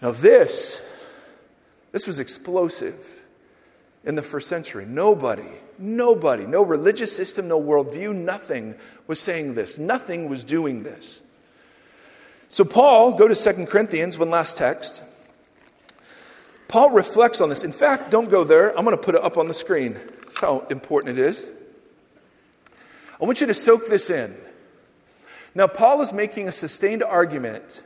Now, 0.00 0.12
this, 0.12 0.80
This 1.92 2.06
was 2.06 2.20
explosive 2.20 3.24
in 4.04 4.16
the 4.16 4.22
first 4.22 4.48
century. 4.48 4.84
Nobody, 4.84 5.48
nobody, 5.78 6.46
no 6.46 6.62
religious 6.62 7.14
system, 7.16 7.48
no 7.48 7.58
worldview, 7.60 8.14
nothing 8.14 8.74
was 9.06 9.18
saying 9.18 9.54
this. 9.54 9.78
Nothing 9.78 10.28
was 10.28 10.44
doing 10.44 10.82
this. 10.82 11.22
So, 12.50 12.64
Paul, 12.64 13.14
go 13.14 13.26
to 13.26 13.34
2 13.34 13.64
Corinthians, 13.64 14.18
one 14.18 14.28
last 14.28 14.58
text. 14.58 15.02
Paul 16.68 16.90
reflects 16.90 17.40
on 17.40 17.48
this. 17.48 17.62
In 17.62 17.72
fact, 17.72 18.10
don't 18.10 18.28
go 18.28 18.44
there. 18.44 18.76
I'm 18.76 18.84
going 18.84 18.96
to 18.96 19.02
put 19.02 19.14
it 19.14 19.22
up 19.22 19.36
on 19.38 19.48
the 19.48 19.54
screen. 19.54 19.94
That's 20.24 20.40
how 20.40 20.66
important 20.70 21.18
it 21.18 21.22
is. 21.22 21.48
I 23.20 23.24
want 23.24 23.40
you 23.40 23.46
to 23.46 23.54
soak 23.54 23.88
this 23.88 24.10
in. 24.10 24.36
Now, 25.54 25.66
Paul 25.66 26.02
is 26.02 26.12
making 26.12 26.48
a 26.48 26.52
sustained 26.52 27.02
argument 27.02 27.80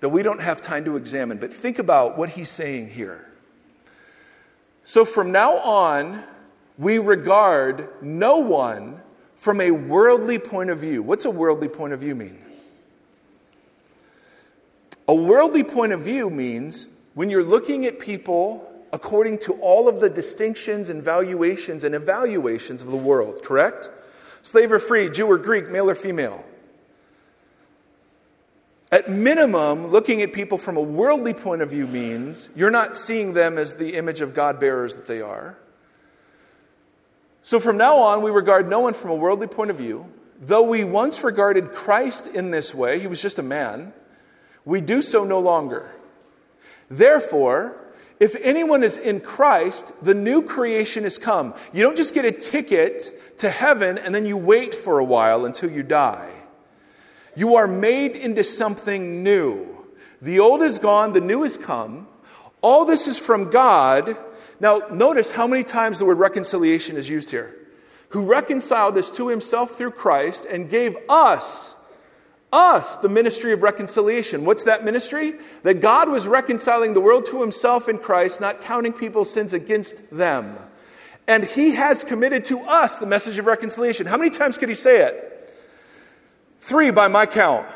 that 0.00 0.08
we 0.08 0.22
don't 0.22 0.40
have 0.40 0.60
time 0.60 0.84
to 0.86 0.96
examine, 0.96 1.38
but 1.38 1.52
think 1.52 1.78
about 1.78 2.16
what 2.16 2.30
he's 2.30 2.48
saying 2.48 2.88
here. 2.88 3.28
So, 4.84 5.04
from 5.04 5.30
now 5.30 5.58
on, 5.58 6.24
we 6.78 6.98
regard 6.98 7.88
no 8.02 8.38
one 8.38 9.00
from 9.36 9.60
a 9.60 9.70
worldly 9.70 10.38
point 10.38 10.70
of 10.70 10.78
view. 10.78 11.02
What's 11.02 11.24
a 11.24 11.30
worldly 11.30 11.68
point 11.68 11.92
of 11.92 12.00
view 12.00 12.14
mean? 12.14 12.38
A 15.06 15.14
worldly 15.14 15.64
point 15.64 15.92
of 15.92 16.00
view 16.00 16.30
means 16.30 16.86
when 17.14 17.30
you're 17.30 17.42
looking 17.42 17.86
at 17.86 17.98
people 17.98 18.68
according 18.92 19.38
to 19.38 19.54
all 19.54 19.88
of 19.88 20.00
the 20.00 20.10
distinctions 20.10 20.88
and 20.88 21.02
valuations 21.02 21.82
and 21.82 21.94
evaluations 21.94 22.82
of 22.82 22.88
the 22.88 22.96
world, 22.96 23.42
correct? 23.42 23.90
Slave 24.42 24.72
or 24.72 24.78
free, 24.78 25.08
Jew 25.08 25.26
or 25.26 25.38
Greek, 25.38 25.70
male 25.70 25.88
or 25.88 25.94
female. 25.94 26.44
At 28.90 29.08
minimum, 29.08 29.86
looking 29.86 30.20
at 30.20 30.34
people 30.34 30.58
from 30.58 30.76
a 30.76 30.82
worldly 30.82 31.32
point 31.32 31.62
of 31.62 31.70
view 31.70 31.86
means 31.86 32.50
you're 32.54 32.70
not 32.70 32.94
seeing 32.94 33.32
them 33.32 33.56
as 33.56 33.76
the 33.76 33.94
image 33.94 34.20
of 34.20 34.34
God 34.34 34.60
bearers 34.60 34.96
that 34.96 35.06
they 35.06 35.22
are. 35.22 35.56
So 37.42 37.58
from 37.58 37.78
now 37.78 37.96
on, 37.96 38.22
we 38.22 38.30
regard 38.30 38.68
no 38.68 38.80
one 38.80 38.92
from 38.92 39.10
a 39.10 39.14
worldly 39.14 39.46
point 39.46 39.70
of 39.70 39.76
view. 39.76 40.12
Though 40.38 40.62
we 40.62 40.84
once 40.84 41.24
regarded 41.24 41.72
Christ 41.72 42.26
in 42.26 42.50
this 42.50 42.74
way, 42.74 42.98
he 42.98 43.06
was 43.06 43.22
just 43.22 43.38
a 43.38 43.42
man, 43.42 43.94
we 44.66 44.82
do 44.82 45.00
so 45.00 45.24
no 45.24 45.40
longer. 45.40 45.90
Therefore, 46.92 47.74
if 48.20 48.36
anyone 48.42 48.84
is 48.84 48.98
in 48.98 49.20
Christ, 49.20 49.92
the 50.02 50.14
new 50.14 50.42
creation 50.42 51.04
has 51.04 51.16
come. 51.16 51.54
You 51.72 51.82
don't 51.82 51.96
just 51.96 52.12
get 52.12 52.26
a 52.26 52.30
ticket 52.30 53.38
to 53.38 53.48
heaven 53.48 53.96
and 53.96 54.14
then 54.14 54.26
you 54.26 54.36
wait 54.36 54.74
for 54.74 54.98
a 54.98 55.04
while 55.04 55.46
until 55.46 55.70
you 55.70 55.82
die. 55.82 56.30
You 57.34 57.56
are 57.56 57.66
made 57.66 58.14
into 58.14 58.44
something 58.44 59.22
new. 59.22 59.66
The 60.20 60.38
old 60.38 60.62
is 60.62 60.78
gone, 60.78 61.14
the 61.14 61.20
new 61.22 61.42
has 61.44 61.56
come. 61.56 62.06
All 62.60 62.84
this 62.84 63.08
is 63.08 63.18
from 63.18 63.50
God. 63.50 64.16
Now, 64.60 64.82
notice 64.92 65.30
how 65.30 65.46
many 65.46 65.64
times 65.64 65.98
the 65.98 66.04
word 66.04 66.18
reconciliation 66.18 66.98
is 66.98 67.08
used 67.08 67.30
here. 67.30 67.56
Who 68.10 68.26
reconciled 68.26 68.98
us 68.98 69.10
to 69.12 69.28
himself 69.28 69.78
through 69.78 69.92
Christ 69.92 70.44
and 70.44 70.68
gave 70.68 70.96
us, 71.08 71.74
us, 72.52 72.98
the 72.98 73.08
ministry 73.08 73.52
of 73.52 73.62
reconciliation. 73.62 74.44
What's 74.44 74.64
that 74.64 74.84
ministry? 74.84 75.34
That 75.62 75.80
God 75.80 76.08
was 76.08 76.26
reconciling 76.26 76.92
the 76.92 77.00
world 77.00 77.26
to 77.26 77.40
himself 77.40 77.88
in 77.88 77.98
Christ, 77.98 78.40
not 78.40 78.60
counting 78.60 78.92
people's 78.92 79.32
sins 79.32 79.52
against 79.52 80.10
them. 80.10 80.56
And 81.26 81.44
he 81.44 81.74
has 81.74 82.04
committed 82.04 82.44
to 82.46 82.60
us 82.60 82.98
the 82.98 83.06
message 83.06 83.38
of 83.38 83.46
reconciliation. 83.46 84.06
How 84.06 84.16
many 84.16 84.30
times 84.30 84.58
could 84.58 84.68
he 84.68 84.74
say 84.74 85.02
it? 85.06 85.28
Three 86.60 86.90
by 86.90 87.08
my 87.08 87.26
count. 87.26 87.66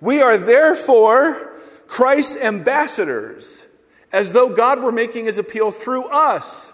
We 0.00 0.20
are 0.20 0.38
therefore 0.38 1.52
Christ's 1.86 2.36
ambassadors, 2.36 3.62
as 4.12 4.32
though 4.32 4.50
God 4.50 4.82
were 4.82 4.92
making 4.92 5.24
his 5.26 5.38
appeal 5.38 5.70
through 5.70 6.04
us. 6.04 6.70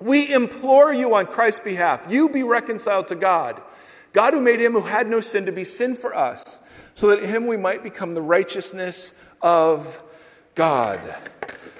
We 0.00 0.32
implore 0.32 0.92
you 0.92 1.14
on 1.14 1.26
Christ's 1.26 1.60
behalf, 1.60 2.06
you 2.10 2.28
be 2.28 2.42
reconciled 2.42 3.08
to 3.08 3.14
God. 3.14 3.60
God 4.12 4.34
who 4.34 4.40
made 4.40 4.60
him 4.60 4.72
who 4.72 4.80
had 4.80 5.08
no 5.08 5.20
sin 5.20 5.46
to 5.46 5.52
be 5.52 5.64
sin 5.64 5.96
for 5.96 6.14
us, 6.14 6.58
so 6.94 7.08
that 7.08 7.20
in 7.20 7.28
him 7.28 7.46
we 7.46 7.56
might 7.56 7.82
become 7.82 8.14
the 8.14 8.22
righteousness 8.22 9.12
of 9.40 10.00
God. 10.54 11.00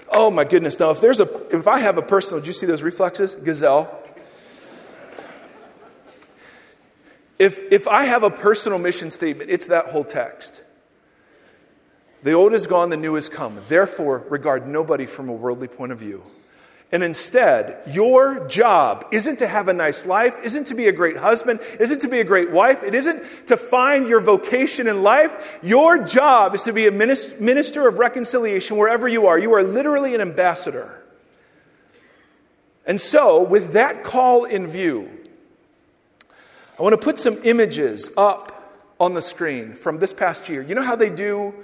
Oh 0.09 0.31
my 0.31 0.45
goodness. 0.45 0.79
Now, 0.79 0.91
if 0.91 1.01
there's 1.01 1.21
a, 1.21 1.57
if 1.57 1.67
I 1.67 1.79
have 1.79 1.99
a 1.99 2.03
personal, 2.03 2.41
did 2.41 2.47
you 2.47 2.53
see 2.53 2.67
those 2.67 2.83
reflexes? 2.83 3.35
Gazelle. 3.35 3.99
If, 7.39 7.61
if 7.73 7.89
I 7.89 8.05
have 8.05 8.23
a 8.23 8.31
personal 8.31 8.79
mission 8.79 9.11
statement, 9.11 9.51
it's 9.51 9.67
that 9.67 9.87
whole 9.87 10.05
text. 10.05 10.63
The 12.23 12.33
old 12.33 12.53
is 12.55 12.69
gone, 12.69 12.91
the 12.91 12.97
new 12.97 13.15
has 13.15 13.29
come. 13.29 13.61
Therefore, 13.69 14.25
regard 14.29 14.69
nobody 14.69 15.07
from 15.07 15.29
a 15.29 15.33
worldly 15.33 15.67
point 15.67 15.91
of 15.91 15.99
view. 15.99 16.23
And 16.93 17.03
instead, 17.03 17.83
your 17.87 18.47
job 18.49 19.07
isn't 19.13 19.39
to 19.39 19.47
have 19.47 19.69
a 19.69 19.73
nice 19.73 20.05
life, 20.05 20.37
isn't 20.45 20.67
to 20.67 20.75
be 20.75 20.89
a 20.89 20.93
great 20.93 21.17
husband, 21.17 21.61
isn't 21.81 22.01
to 22.01 22.09
be 22.09 22.21
a 22.21 22.25
great 22.25 22.51
wife, 22.51 22.83
it 22.83 22.95
isn't 22.95 23.47
to 23.47 23.57
find 23.57 24.07
your 24.07 24.21
vocation 24.21 24.87
in 24.87 25.03
life. 25.03 25.59
Your 25.63 26.05
job 26.05 26.55
is 26.55 26.65
to 26.65 26.73
be 26.73 26.87
a 26.87 26.93
minister 26.93 27.89
of 27.89 27.99
reconciliation 27.99 28.77
wherever 28.77 29.09
you 29.09 29.27
are. 29.27 29.39
You 29.39 29.55
are 29.55 29.63
literally 29.63 30.15
an 30.15 30.21
ambassador. 30.21 31.03
And 32.85 33.01
so, 33.01 33.43
with 33.43 33.73
that 33.73 34.05
call 34.05 34.45
in 34.45 34.67
view, 34.67 35.09
I 36.79 36.83
want 36.83 36.93
to 36.93 37.03
put 37.03 37.17
some 37.17 37.39
images 37.45 38.11
up 38.19 38.83
on 39.01 39.15
the 39.15 39.23
screen 39.23 39.73
from 39.73 39.99
this 39.99 40.13
past 40.13 40.49
year. 40.51 40.61
You 40.61 40.75
know 40.75 40.83
how 40.83 40.97
they 40.97 41.11
do 41.11 41.55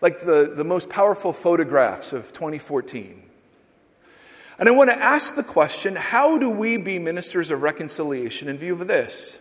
like 0.00 0.20
the, 0.20 0.52
the 0.52 0.64
most 0.64 0.88
powerful 0.88 1.32
photographs 1.32 2.12
of 2.12 2.32
2014? 2.32 3.24
And 4.58 4.68
I 4.68 4.72
want 4.72 4.90
to 4.90 4.98
ask 4.98 5.34
the 5.34 5.42
question 5.42 5.96
how 5.96 6.38
do 6.38 6.48
we 6.48 6.76
be 6.76 6.98
ministers 6.98 7.50
of 7.50 7.62
reconciliation 7.62 8.48
in 8.48 8.58
view 8.58 8.72
of 8.72 8.86
this? 8.86 9.36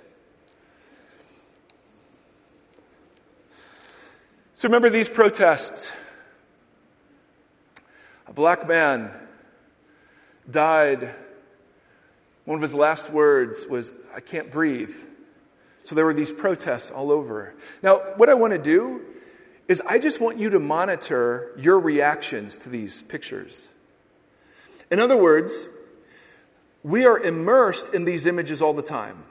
So 4.56 4.68
remember 4.68 4.90
these 4.90 5.10
protests. 5.10 5.92
A 8.28 8.34
black 8.34 8.68
man 8.68 9.12
died. 10.50 11.14
One 12.46 12.56
of 12.56 12.62
his 12.62 12.74
last 12.74 13.10
words 13.10 13.66
was, 13.68 13.92
I 14.16 14.20
can't 14.22 14.52
breathe. 14.52 14.96
So 15.84 15.96
there 15.96 16.06
were 16.06 16.14
these 16.14 16.32
protests 16.32 16.90
all 16.90 17.12
over. 17.12 17.54
Now, 17.82 17.98
what 18.16 18.30
I 18.30 18.34
want 18.36 18.54
to 18.54 18.60
do 18.60 19.02
is 19.68 19.82
I 19.82 20.00
just 20.00 20.22
want 20.22 20.38
you 20.38 20.50
to 20.52 20.60
monitor 20.60 21.52
your 21.58 21.80
reactions 21.80 22.58
to 22.60 22.70
these 22.70 23.02
pictures. 23.02 23.68
In 24.94 25.00
other 25.00 25.18
words, 25.18 25.66
we 26.84 27.04
are 27.08 27.18
immersed 27.18 27.96
in 27.96 28.06
these 28.06 28.28
images 28.28 28.62
all 28.62 28.74
the 28.74 28.84
time. 28.84 29.24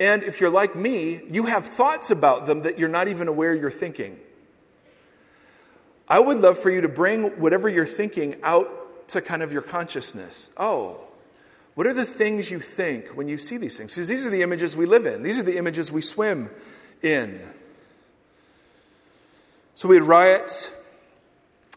And 0.00 0.24
if 0.24 0.40
you're 0.40 0.50
like 0.50 0.74
me, 0.74 1.20
you 1.30 1.46
have 1.46 1.64
thoughts 1.64 2.10
about 2.10 2.46
them 2.46 2.62
that 2.62 2.76
you're 2.76 2.88
not 2.88 3.06
even 3.06 3.28
aware 3.28 3.54
you're 3.54 3.70
thinking. 3.70 4.18
I 6.08 6.18
would 6.18 6.40
love 6.40 6.58
for 6.58 6.70
you 6.70 6.80
to 6.80 6.88
bring 6.88 7.38
whatever 7.38 7.68
you're 7.68 7.86
thinking 7.86 8.40
out 8.42 9.06
to 9.10 9.20
kind 9.20 9.44
of 9.44 9.52
your 9.52 9.62
consciousness. 9.62 10.50
Oh, 10.56 10.98
what 11.76 11.86
are 11.86 11.94
the 11.94 12.04
things 12.04 12.50
you 12.50 12.58
think 12.58 13.10
when 13.10 13.28
you 13.28 13.38
see 13.38 13.58
these 13.58 13.78
things? 13.78 13.94
Because 13.94 14.08
these 14.08 14.26
are 14.26 14.30
the 14.30 14.42
images 14.42 14.76
we 14.76 14.86
live 14.86 15.06
in, 15.06 15.22
these 15.22 15.38
are 15.38 15.44
the 15.44 15.56
images 15.56 15.92
we 15.92 16.02
swim 16.02 16.50
in. 17.00 17.40
So 19.76 19.86
we 19.86 19.94
had 19.94 20.04
riots 20.04 20.68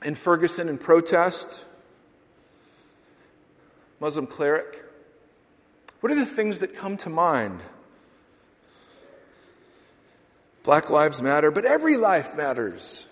in 0.04 0.16
Ferguson 0.16 0.68
and 0.68 0.82
protest, 0.82 1.64
Muslim 4.00 4.28
cleric. 4.28 4.86
What 6.00 6.12
are 6.12 6.16
the 6.16 6.26
things 6.26 6.60
that 6.60 6.76
come 6.76 6.98
to 6.98 7.10
mind? 7.10 7.60
Black 10.64 10.90
Lives 10.90 11.22
Matter, 11.22 11.52
but 11.52 11.66
every 11.66 11.98
life 11.98 12.36
matters. 12.38 13.08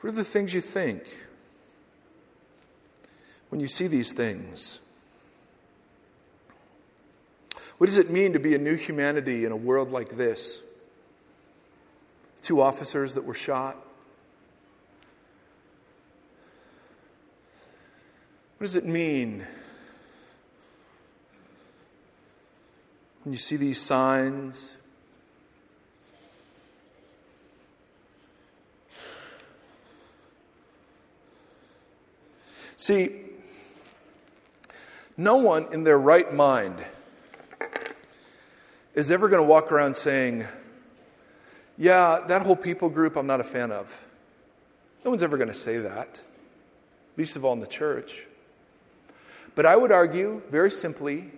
What 0.00 0.10
are 0.10 0.16
the 0.16 0.24
things 0.24 0.54
you 0.54 0.60
think 0.60 1.02
when 3.48 3.60
you 3.60 3.66
see 3.66 3.86
these 3.86 4.12
things? 4.12 4.80
What 7.78 7.86
does 7.86 7.98
it 7.98 8.10
mean 8.10 8.32
to 8.32 8.38
be 8.38 8.54
a 8.54 8.58
new 8.58 8.74
humanity 8.74 9.44
in 9.44 9.52
a 9.52 9.56
world 9.56 9.90
like 9.90 10.16
this? 10.16 10.62
Two 12.42 12.60
officers 12.60 13.14
that 13.14 13.24
were 13.24 13.34
shot. 13.34 13.76
What 18.58 18.66
does 18.66 18.74
it 18.74 18.86
mean 18.86 19.46
when 23.22 23.32
you 23.32 23.38
see 23.38 23.54
these 23.54 23.80
signs? 23.80 24.76
See, 32.76 33.26
no 35.16 35.36
one 35.36 35.72
in 35.72 35.84
their 35.84 35.98
right 35.98 36.34
mind 36.34 36.84
is 38.96 39.12
ever 39.12 39.28
going 39.28 39.40
to 39.40 39.48
walk 39.48 39.70
around 39.70 39.94
saying, 39.94 40.46
yeah, 41.76 42.24
that 42.26 42.42
whole 42.42 42.56
people 42.56 42.88
group 42.88 43.14
I'm 43.14 43.28
not 43.28 43.40
a 43.40 43.44
fan 43.44 43.70
of. 43.70 44.04
No 45.04 45.12
one's 45.12 45.22
ever 45.22 45.36
going 45.36 45.46
to 45.46 45.54
say 45.54 45.78
that, 45.78 46.20
least 47.16 47.36
of 47.36 47.44
all 47.44 47.52
in 47.52 47.60
the 47.60 47.66
church. 47.68 48.24
But 49.58 49.66
I 49.66 49.74
would 49.74 49.90
argue, 49.90 50.40
very 50.52 50.70
simply, 50.70 51.32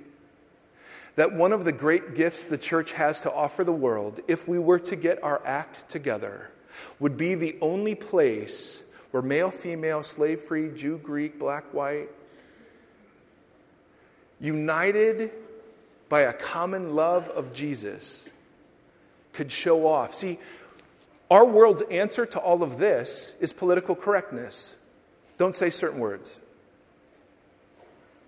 that 1.15 1.33
one 1.33 1.55
of 1.55 1.65
the 1.65 1.73
great 1.73 2.15
gifts 2.15 2.45
the 2.45 2.59
church 2.59 2.93
has 2.93 3.23
to 3.23 3.33
offer 3.33 3.65
the 3.65 3.73
world, 3.73 4.21
if 4.29 4.47
we 4.47 4.59
were 4.59 4.79
to 4.79 4.95
get 4.95 5.25
our 5.25 5.41
act 5.47 5.89
together, 5.89 6.51
would 6.99 7.17
be 7.17 7.35
the 7.35 7.57
only 7.63 7.95
place 7.95 8.83
where 9.11 9.23
male, 9.23 9.51
female, 9.51 10.03
slave 10.03 10.43
free, 10.43 10.69
Jew, 10.69 10.99
Greek, 11.03 11.39
black, 11.39 11.65
white, 11.73 12.11
united 14.39 15.31
by 16.11 16.21
a 16.21 16.35
common 16.35 16.95
love 16.95 17.27
of 17.31 17.55
Jesus, 17.55 18.29
could 19.33 19.51
show 19.51 19.87
off. 19.87 20.15
See, 20.15 20.39
our 21.31 21.47
world's 21.47 21.81
answer 21.91 22.27
to 22.27 22.39
all 22.39 22.63
of 22.63 22.77
this 22.77 23.33
is 23.41 23.55
political 23.55 23.97
correctness. 23.97 24.75
Don't 25.39 25.55
say 25.55 25.71
certain 25.71 26.01
words. 26.01 26.39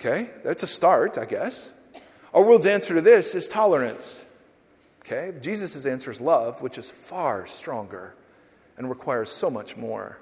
Okay, 0.04 0.30
that's 0.42 0.64
a 0.64 0.66
start, 0.66 1.16
I 1.16 1.26
guess. 1.26 1.70
Our 2.34 2.42
world's 2.42 2.66
answer 2.66 2.92
to 2.94 3.00
this 3.00 3.36
is 3.36 3.46
tolerance. 3.46 4.20
Okay, 5.04 5.32
Jesus' 5.40 5.86
answer 5.86 6.10
is 6.10 6.20
love, 6.20 6.60
which 6.60 6.76
is 6.76 6.90
far 6.90 7.46
stronger 7.46 8.12
and 8.76 8.88
requires 8.88 9.30
so 9.30 9.48
much 9.48 9.76
more. 9.76 10.18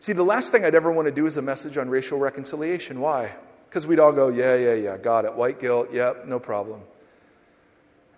See, 0.00 0.12
the 0.12 0.22
last 0.22 0.52
thing 0.52 0.66
I'd 0.66 0.74
ever 0.74 0.92
want 0.92 1.06
to 1.06 1.12
do 1.12 1.24
is 1.24 1.38
a 1.38 1.42
message 1.42 1.78
on 1.78 1.88
racial 1.88 2.18
reconciliation. 2.18 3.00
Why? 3.00 3.32
Because 3.70 3.86
we'd 3.86 4.00
all 4.00 4.12
go, 4.12 4.28
yeah, 4.28 4.56
yeah, 4.56 4.74
yeah, 4.74 4.98
got 4.98 5.24
it. 5.24 5.32
White 5.34 5.60
guilt, 5.60 5.94
yep, 5.94 6.26
no 6.26 6.38
problem. 6.38 6.82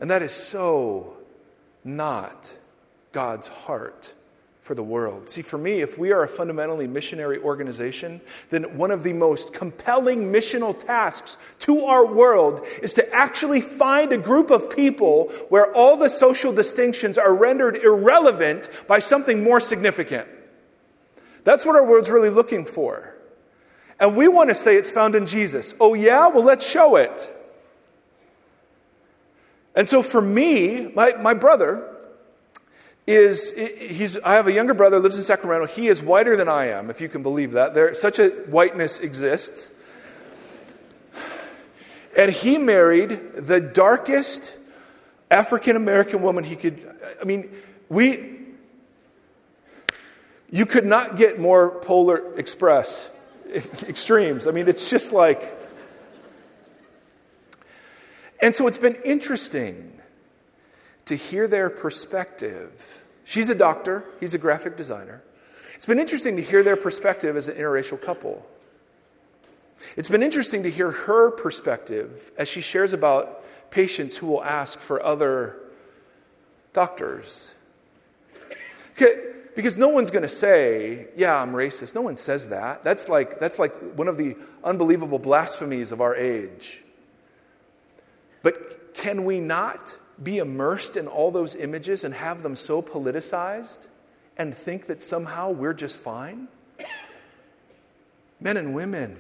And 0.00 0.10
that 0.10 0.22
is 0.22 0.32
so 0.32 1.16
not 1.84 2.56
God's 3.12 3.46
heart 3.46 4.12
for 4.66 4.74
the 4.74 4.82
world. 4.82 5.28
See, 5.28 5.42
for 5.42 5.58
me, 5.58 5.80
if 5.80 5.96
we 5.96 6.10
are 6.10 6.24
a 6.24 6.28
fundamentally 6.28 6.88
missionary 6.88 7.38
organization, 7.38 8.20
then 8.50 8.76
one 8.76 8.90
of 8.90 9.04
the 9.04 9.12
most 9.12 9.54
compelling 9.54 10.32
missional 10.32 10.76
tasks 10.76 11.38
to 11.60 11.84
our 11.84 12.04
world 12.04 12.66
is 12.82 12.92
to 12.94 13.14
actually 13.14 13.60
find 13.60 14.12
a 14.12 14.18
group 14.18 14.50
of 14.50 14.68
people 14.68 15.28
where 15.50 15.72
all 15.72 15.96
the 15.96 16.08
social 16.08 16.52
distinctions 16.52 17.16
are 17.16 17.32
rendered 17.32 17.76
irrelevant 17.76 18.68
by 18.88 18.98
something 18.98 19.44
more 19.44 19.60
significant. 19.60 20.26
That's 21.44 21.64
what 21.64 21.76
our 21.76 21.84
world's 21.86 22.10
really 22.10 22.30
looking 22.30 22.64
for. 22.64 23.14
And 24.00 24.16
we 24.16 24.26
want 24.26 24.48
to 24.48 24.54
say 24.56 24.74
it's 24.74 24.90
found 24.90 25.14
in 25.14 25.26
Jesus. 25.26 25.74
Oh, 25.78 25.94
yeah? 25.94 26.26
Well, 26.26 26.42
let's 26.42 26.68
show 26.68 26.96
it. 26.96 27.32
And 29.76 29.88
so 29.88 30.02
for 30.02 30.20
me, 30.20 30.90
my, 30.92 31.12
my 31.12 31.34
brother, 31.34 31.95
is 33.06 33.52
he's 33.52 34.18
I 34.18 34.34
have 34.34 34.48
a 34.48 34.52
younger 34.52 34.74
brother 34.74 34.98
lives 34.98 35.16
in 35.16 35.22
Sacramento. 35.22 35.66
He 35.66 35.88
is 35.88 36.02
whiter 36.02 36.36
than 36.36 36.48
I 36.48 36.66
am, 36.66 36.90
if 36.90 37.00
you 37.00 37.08
can 37.08 37.22
believe 37.22 37.52
that. 37.52 37.74
There 37.74 37.92
such 37.94 38.18
a 38.18 38.30
whiteness 38.30 39.00
exists. 39.00 39.70
And 42.16 42.32
he 42.32 42.58
married 42.58 43.10
the 43.34 43.60
darkest 43.60 44.54
African 45.30 45.76
American 45.76 46.22
woman 46.22 46.44
he 46.44 46.56
could 46.56 46.82
I 47.20 47.24
mean, 47.24 47.50
we 47.88 48.34
you 50.50 50.66
could 50.66 50.86
not 50.86 51.16
get 51.16 51.38
more 51.38 51.78
polar 51.80 52.36
express 52.36 53.10
extremes. 53.88 54.46
I 54.46 54.50
mean, 54.50 54.66
it's 54.66 54.90
just 54.90 55.12
like 55.12 55.54
And 58.42 58.54
so 58.54 58.66
it's 58.66 58.78
been 58.78 58.96
interesting 59.04 59.95
to 61.06 61.16
hear 61.16 61.48
their 61.48 61.70
perspective 61.70 62.96
She's 63.26 63.50
a 63.50 63.56
doctor, 63.56 64.04
he's 64.20 64.34
a 64.34 64.38
graphic 64.38 64.76
designer. 64.76 65.20
It's 65.74 65.84
been 65.84 65.98
interesting 65.98 66.36
to 66.36 66.42
hear 66.42 66.62
their 66.62 66.76
perspective 66.76 67.36
as 67.36 67.48
an 67.48 67.56
interracial 67.56 68.00
couple. 68.00 68.46
It's 69.96 70.08
been 70.08 70.22
interesting 70.22 70.62
to 70.62 70.70
hear 70.70 70.92
her 70.92 71.32
perspective 71.32 72.30
as 72.38 72.48
she 72.48 72.60
shares 72.60 72.92
about 72.92 73.44
patients 73.72 74.16
who 74.16 74.28
will 74.28 74.44
ask 74.44 74.78
for 74.78 75.04
other 75.04 75.58
doctors. 76.72 77.52
Because 79.56 79.76
no 79.76 79.88
one's 79.88 80.12
going 80.12 80.22
to 80.22 80.28
say, 80.28 81.08
Yeah, 81.16 81.36
I'm 81.36 81.52
racist. 81.52 81.96
No 81.96 82.02
one 82.02 82.16
says 82.16 82.50
that. 82.50 82.84
That's 82.84 83.08
like, 83.08 83.40
that's 83.40 83.58
like 83.58 83.74
one 83.96 84.06
of 84.06 84.16
the 84.16 84.36
unbelievable 84.62 85.18
blasphemies 85.18 85.90
of 85.90 86.00
our 86.00 86.14
age. 86.14 86.80
But 88.44 88.94
can 88.94 89.24
we 89.24 89.40
not 89.40 89.96
be 90.22 90.38
immersed 90.38 90.96
in 90.96 91.06
all 91.06 91.30
those 91.30 91.54
images 91.54 92.04
and 92.04 92.14
have 92.14 92.42
them 92.42 92.56
so 92.56 92.82
politicized 92.82 93.86
and 94.36 94.56
think 94.56 94.86
that 94.86 95.02
somehow 95.02 95.50
we're 95.50 95.74
just 95.74 95.98
fine? 95.98 96.48
Men 98.40 98.56
and 98.56 98.74
women, 98.74 99.16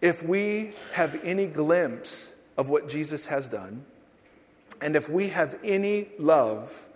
if 0.00 0.22
we 0.22 0.72
have 0.92 1.18
any 1.24 1.46
glimpse 1.46 2.32
of 2.56 2.68
what 2.68 2.88
Jesus 2.88 3.26
has 3.26 3.48
done, 3.48 3.84
and 4.80 4.94
if 4.94 5.08
we 5.08 5.28
have 5.28 5.58
any 5.64 6.08
love 6.18 6.86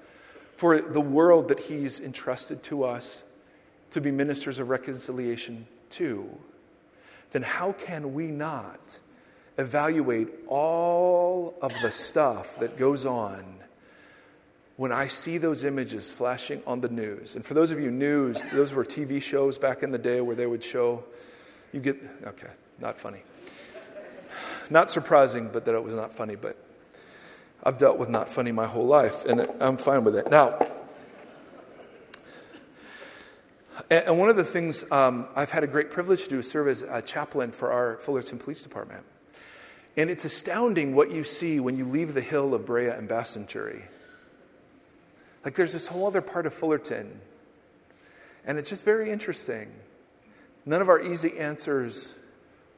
for 0.57 0.81
the 0.81 1.01
world 1.01 1.49
that 1.49 1.59
He's 1.59 1.99
entrusted 1.99 2.63
to 2.65 2.85
us 2.85 3.25
to 3.91 4.01
be 4.01 4.13
ministers 4.13 4.61
of 4.61 4.69
reconciliation 4.69 5.67
to, 5.91 6.29
then 7.33 7.43
how 7.43 7.73
can 7.73 8.15
we 8.15 8.29
not? 8.29 9.01
Evaluate 9.59 10.29
all 10.47 11.55
of 11.61 11.73
the 11.83 11.93
stuff 11.93 12.59
that 12.59 12.79
goes 12.79 13.05
on 13.05 13.45
when 14.77 14.91
I 14.93 15.07
see 15.07 15.39
those 15.39 15.65
images 15.65 16.11
flashing 16.11 16.63
on 16.67 16.81
the 16.81 16.89
news. 16.89 17.37
And 17.37 17.45
for 17.45 17.55
those 17.55 17.71
of 17.71 17.79
you 17.79 17.91
news, 17.91 18.43
those 18.53 18.73
were 18.73 18.85
TV 18.85 19.23
shows 19.23 19.59
back 19.59 19.83
in 19.83 19.93
the 19.93 19.99
day 19.99 20.21
where 20.21 20.35
they 20.35 20.47
would 20.47 20.65
show 20.65 21.05
you 21.73 21.81
get 21.81 22.03
okay, 22.25 22.49
not 22.81 22.99
funny. 22.99 23.23
Not 24.71 24.91
surprising, 24.91 25.51
but 25.53 25.65
that 25.67 25.75
it 25.75 25.85
was 25.85 25.95
not 25.95 26.13
funny, 26.13 26.37
but 26.37 26.57
I've 27.63 27.79
dealt 27.79 27.99
with 27.99 28.09
not 28.09 28.29
funny 28.29 28.53
my 28.53 28.67
whole 28.67 28.87
life, 28.87 29.25
and 29.25 29.47
I'm 29.61 29.77
fine 29.77 30.05
with 30.05 30.17
it. 30.17 30.31
Now, 30.31 30.59
and 33.91 34.19
one 34.19 34.29
of 34.29 34.37
the 34.37 34.45
things 34.45 34.91
um, 34.91 35.27
I've 35.37 35.51
had 35.51 35.65
a 35.65 35.67
great 35.67 35.91
privilege 35.91 36.25
to 36.25 36.31
do 36.31 36.39
is 36.39 36.51
serve 36.51 36.69
as 36.69 36.83
a 36.83 37.03
chaplain 37.03 37.53
for 37.53 37.73
our 37.73 37.97
Fullerton 37.99 38.39
Police 38.39 38.63
Department. 38.63 39.05
And 39.97 40.09
it's 40.09 40.25
astounding 40.25 40.95
what 40.95 41.11
you 41.11 41.25
see 41.25 41.61
when 41.61 41.77
you 41.77 41.85
leave 41.85 42.15
the 42.15 42.21
hill 42.21 42.55
of 42.55 42.65
Brea 42.67 42.89
and 42.89 43.09
Bastanchury. 43.09 43.83
Like 45.45 45.55
there's 45.55 45.73
this 45.73 45.87
whole 45.87 46.07
other 46.07 46.23
part 46.23 46.47
of 46.47 46.55
Fullerton. 46.55 47.21
And 48.47 48.59
it's 48.59 48.71
just 48.71 48.85
very 48.85 49.11
interesting. 49.11 49.71
None 50.65 50.81
of 50.81 50.89
our 50.89 51.01
easy 51.01 51.39
answers 51.39 52.15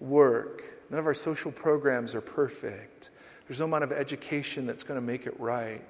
work. 0.01 0.63
None 0.91 0.99
of 0.99 1.07
our 1.07 1.15
social 1.15 1.53
programs 1.53 2.15
are 2.15 2.21
perfect. 2.21 3.11
There's 3.47 3.61
no 3.61 3.67
amount 3.67 3.85
of 3.85 3.93
education 3.93 4.67
that's 4.67 4.83
going 4.83 4.99
to 4.99 5.07
make 5.07 5.27
it 5.27 5.39
right. 5.39 5.83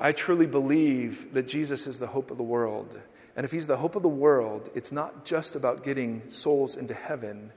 I 0.00 0.12
truly 0.12 0.46
believe 0.46 1.34
that 1.34 1.48
Jesus 1.48 1.86
is 1.86 1.98
the 1.98 2.06
hope 2.06 2.30
of 2.30 2.38
the 2.38 2.44
world. 2.44 2.98
And 3.36 3.44
if 3.44 3.52
he's 3.52 3.66
the 3.66 3.76
hope 3.76 3.96
of 3.96 4.02
the 4.02 4.08
world, 4.08 4.70
it's 4.74 4.92
not 4.92 5.24
just 5.24 5.56
about 5.56 5.84
getting 5.84 6.22
souls 6.28 6.76
into 6.76 6.94
heaven, 6.94 7.52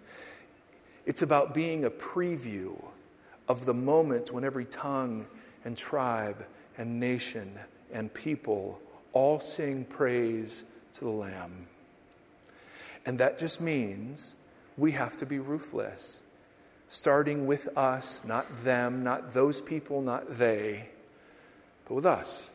it's 1.11 1.21
about 1.21 1.53
being 1.53 1.83
a 1.83 1.89
preview 1.89 2.73
of 3.49 3.65
the 3.65 3.73
moment 3.73 4.31
when 4.31 4.45
every 4.45 4.63
tongue 4.63 5.25
and 5.65 5.75
tribe 5.75 6.45
and 6.77 7.01
nation 7.01 7.59
and 7.91 8.13
people 8.13 8.79
all 9.11 9.37
sing 9.41 9.83
praise 9.83 10.63
to 10.93 11.01
the 11.01 11.09
Lamb. 11.09 11.67
And 13.05 13.19
that 13.19 13.37
just 13.37 13.59
means 13.59 14.37
we 14.77 14.93
have 14.93 15.17
to 15.17 15.25
be 15.25 15.37
ruthless, 15.37 16.21
starting 16.87 17.45
with 17.45 17.77
us, 17.77 18.23
not 18.23 18.45
them, 18.63 19.03
not 19.03 19.33
those 19.33 19.59
people, 19.59 20.01
not 20.01 20.37
they, 20.37 20.87
but 21.89 21.95
with 21.95 22.05
us. 22.05 22.49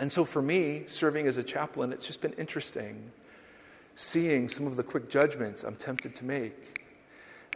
And 0.00 0.10
so 0.10 0.24
for 0.24 0.42
me, 0.42 0.82
serving 0.88 1.28
as 1.28 1.36
a 1.36 1.44
chaplain, 1.44 1.92
it's 1.92 2.08
just 2.08 2.22
been 2.22 2.32
interesting 2.32 3.12
seeing 3.94 4.48
some 4.48 4.66
of 4.66 4.74
the 4.74 4.82
quick 4.82 5.08
judgments 5.08 5.62
I'm 5.62 5.76
tempted 5.76 6.12
to 6.16 6.24
make 6.24 6.79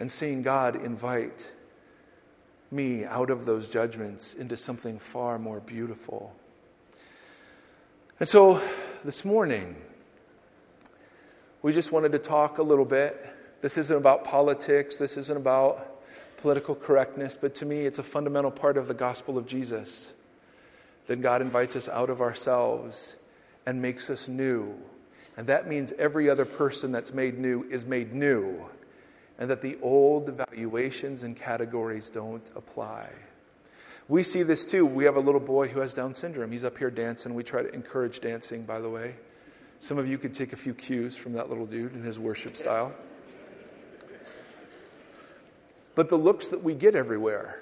and 0.01 0.11
seeing 0.11 0.43
God 0.43 0.77
invite 0.85 1.51
me 2.71 3.05
out 3.05 3.31
of 3.31 3.45
those 3.47 3.69
judgments 3.69 4.35
into 4.35 4.57
something 4.57 4.99
far 4.99 5.39
more 5.39 5.61
beautiful. 5.61 6.35
And 8.19 8.29
so 8.29 8.61
this 9.05 9.25
morning, 9.25 9.77
we 11.63 11.73
just 11.73 11.93
wanted 11.93 12.13
to 12.13 12.19
talk 12.19 12.59
a 12.59 12.63
little 12.63 12.85
bit. 12.85 13.25
This 13.61 13.79
isn't 13.79 13.97
about 13.97 14.25
politics, 14.25 14.97
this 14.97 15.17
isn't 15.17 15.37
about 15.37 16.03
political 16.39 16.75
correctness, 16.75 17.39
but 17.41 17.55
to 17.57 17.67
me, 17.67 17.87
it's 17.87 17.99
a 17.99 18.03
fundamental 18.03 18.51
part 18.51 18.77
of 18.77 18.89
the 18.89 18.95
gospel 18.95 19.39
of 19.39 19.47
Jesus. 19.47 20.13
That 21.07 21.23
God 21.23 21.43
invites 21.43 21.77
us 21.77 21.89
out 21.89 22.11
of 22.11 22.21
ourselves 22.21 23.15
and 23.67 23.81
makes 23.81 24.11
us 24.11 24.29
new. 24.29 24.75
And 25.37 25.47
that 25.47 25.69
means 25.69 25.93
every 25.99 26.29
other 26.29 26.45
person 26.45 26.93
that's 26.93 27.13
made 27.13 27.39
new 27.39 27.65
is 27.71 27.85
made 27.85 28.13
new 28.13 28.67
and 29.39 29.51
that 29.51 29.63
the 29.63 29.77
old 29.83 30.29
valuations 30.29 31.23
and 31.23 31.37
categories 31.37 32.09
don't 32.09 32.49
apply. 32.55 33.09
We 34.09 34.23
see 34.23 34.43
this 34.43 34.65
too. 34.65 34.85
We 34.85 35.05
have 35.05 35.17
a 35.17 35.21
little 35.21 35.41
boy 35.41 35.69
who 35.69 35.81
has 35.81 35.95
Down 35.95 36.13
syndrome. 36.13 36.53
He's 36.53 36.65
up 36.65 36.77
here 36.77 36.91
dancing. 36.91 37.35
We 37.35 37.43
try 37.43 37.63
to 37.63 37.73
encourage 37.73 38.21
dancing, 38.21 38.65
by 38.65 38.81
the 38.81 38.91
way. 38.91 39.15
Some 39.81 39.99
of 39.99 40.09
you 40.09 40.19
could 40.19 40.35
take 40.35 40.53
a 40.53 40.57
few 40.57 40.75
cues 40.75 41.17
from 41.17 41.33
that 41.35 41.49
little 41.49 41.67
dude 41.67 41.93
and 41.93 42.05
his 42.05 42.19
worship 42.19 42.57
style. 42.57 42.93
But 45.95 46.09
the 46.09 46.17
looks 46.17 46.49
that 46.49 46.63
we 46.63 46.75
get 46.75 46.95
everywhere 46.95 47.61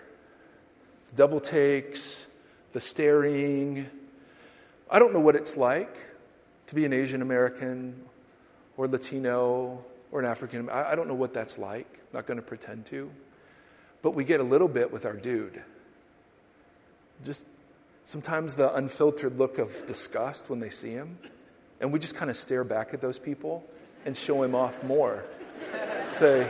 the 1.10 1.16
double 1.16 1.40
takes, 1.40 2.26
the 2.72 2.80
staring. 2.80 3.86
I 4.90 4.98
don't 4.98 5.12
know 5.12 5.20
what 5.20 5.36
it's 5.36 5.56
like 5.56 5.96
to 6.66 6.74
be 6.74 6.84
an 6.84 6.92
Asian 6.92 7.22
American 7.22 8.02
or 8.76 8.88
Latino 8.88 9.84
or 10.12 10.20
an 10.20 10.26
African. 10.26 10.68
I 10.68 10.94
don't 10.94 11.08
know 11.08 11.14
what 11.14 11.34
that's 11.34 11.58
like. 11.58 11.86
I'm 11.90 12.18
not 12.18 12.26
going 12.26 12.36
to 12.36 12.42
pretend 12.42 12.86
to. 12.86 13.10
But 14.02 14.12
we 14.12 14.24
get 14.24 14.40
a 14.40 14.44
little 14.44 14.68
bit 14.68 14.92
with 14.92 15.06
our 15.06 15.14
dude. 15.14 15.62
Just 17.24 17.46
sometimes 18.04 18.54
the 18.54 18.72
unfiltered 18.74 19.38
look 19.38 19.58
of 19.58 19.86
disgust 19.86 20.50
when 20.50 20.60
they 20.60 20.70
see 20.70 20.90
him. 20.90 21.18
And 21.80 21.92
we 21.92 21.98
just 21.98 22.14
kind 22.14 22.30
of 22.30 22.36
stare 22.36 22.62
back 22.62 22.94
at 22.94 23.00
those 23.00 23.18
people 23.18 23.64
and 24.04 24.16
show 24.16 24.42
him 24.42 24.54
off 24.54 24.84
more. 24.84 25.24
Say, 26.10 26.46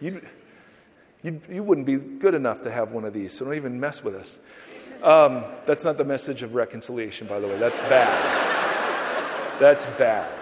you, 0.00 0.20
you, 1.22 1.40
you 1.50 1.62
wouldn't 1.62 1.86
be 1.86 1.96
good 1.96 2.34
enough 2.34 2.62
to 2.62 2.70
have 2.70 2.92
one 2.92 3.04
of 3.04 3.14
these, 3.14 3.32
so 3.32 3.44
don't 3.44 3.54
even 3.54 3.80
mess 3.80 4.04
with 4.04 4.14
us. 4.14 4.38
Um, 5.02 5.44
that's 5.64 5.84
not 5.84 5.96
the 5.96 6.04
message 6.04 6.42
of 6.42 6.54
reconciliation, 6.54 7.26
by 7.26 7.40
the 7.40 7.48
way. 7.48 7.58
That's 7.58 7.78
bad. 7.78 9.60
That's 9.60 9.86
bad. 9.86 10.37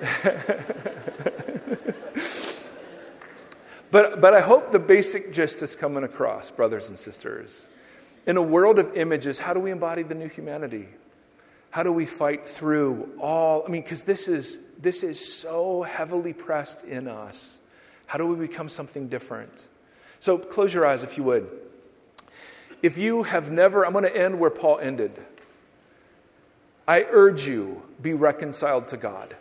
but, 3.90 4.20
but 4.20 4.34
I 4.34 4.40
hope 4.40 4.72
the 4.72 4.78
basic 4.78 5.32
gist 5.32 5.62
is 5.62 5.76
coming 5.76 6.04
across, 6.04 6.50
brothers 6.50 6.88
and 6.88 6.98
sisters. 6.98 7.66
In 8.26 8.36
a 8.36 8.42
world 8.42 8.78
of 8.78 8.96
images, 8.96 9.38
how 9.38 9.54
do 9.54 9.60
we 9.60 9.70
embody 9.70 10.02
the 10.02 10.14
new 10.14 10.28
humanity? 10.28 10.88
How 11.70 11.82
do 11.82 11.92
we 11.92 12.06
fight 12.06 12.48
through 12.48 13.10
all? 13.20 13.64
I 13.66 13.70
mean, 13.70 13.82
because 13.82 14.04
this 14.04 14.28
is, 14.28 14.58
this 14.78 15.02
is 15.02 15.22
so 15.22 15.82
heavily 15.82 16.32
pressed 16.32 16.84
in 16.84 17.08
us. 17.08 17.58
How 18.06 18.18
do 18.18 18.26
we 18.26 18.46
become 18.46 18.68
something 18.68 19.08
different? 19.08 19.68
So 20.18 20.36
close 20.36 20.74
your 20.74 20.86
eyes 20.86 21.02
if 21.02 21.16
you 21.16 21.24
would. 21.24 21.48
If 22.82 22.98
you 22.98 23.24
have 23.24 23.50
never, 23.50 23.86
I'm 23.86 23.92
going 23.92 24.04
to 24.04 24.16
end 24.16 24.40
where 24.40 24.50
Paul 24.50 24.78
ended. 24.78 25.12
I 26.88 27.06
urge 27.08 27.46
you, 27.46 27.82
be 28.02 28.14
reconciled 28.14 28.88
to 28.88 28.96
God. 28.96 29.36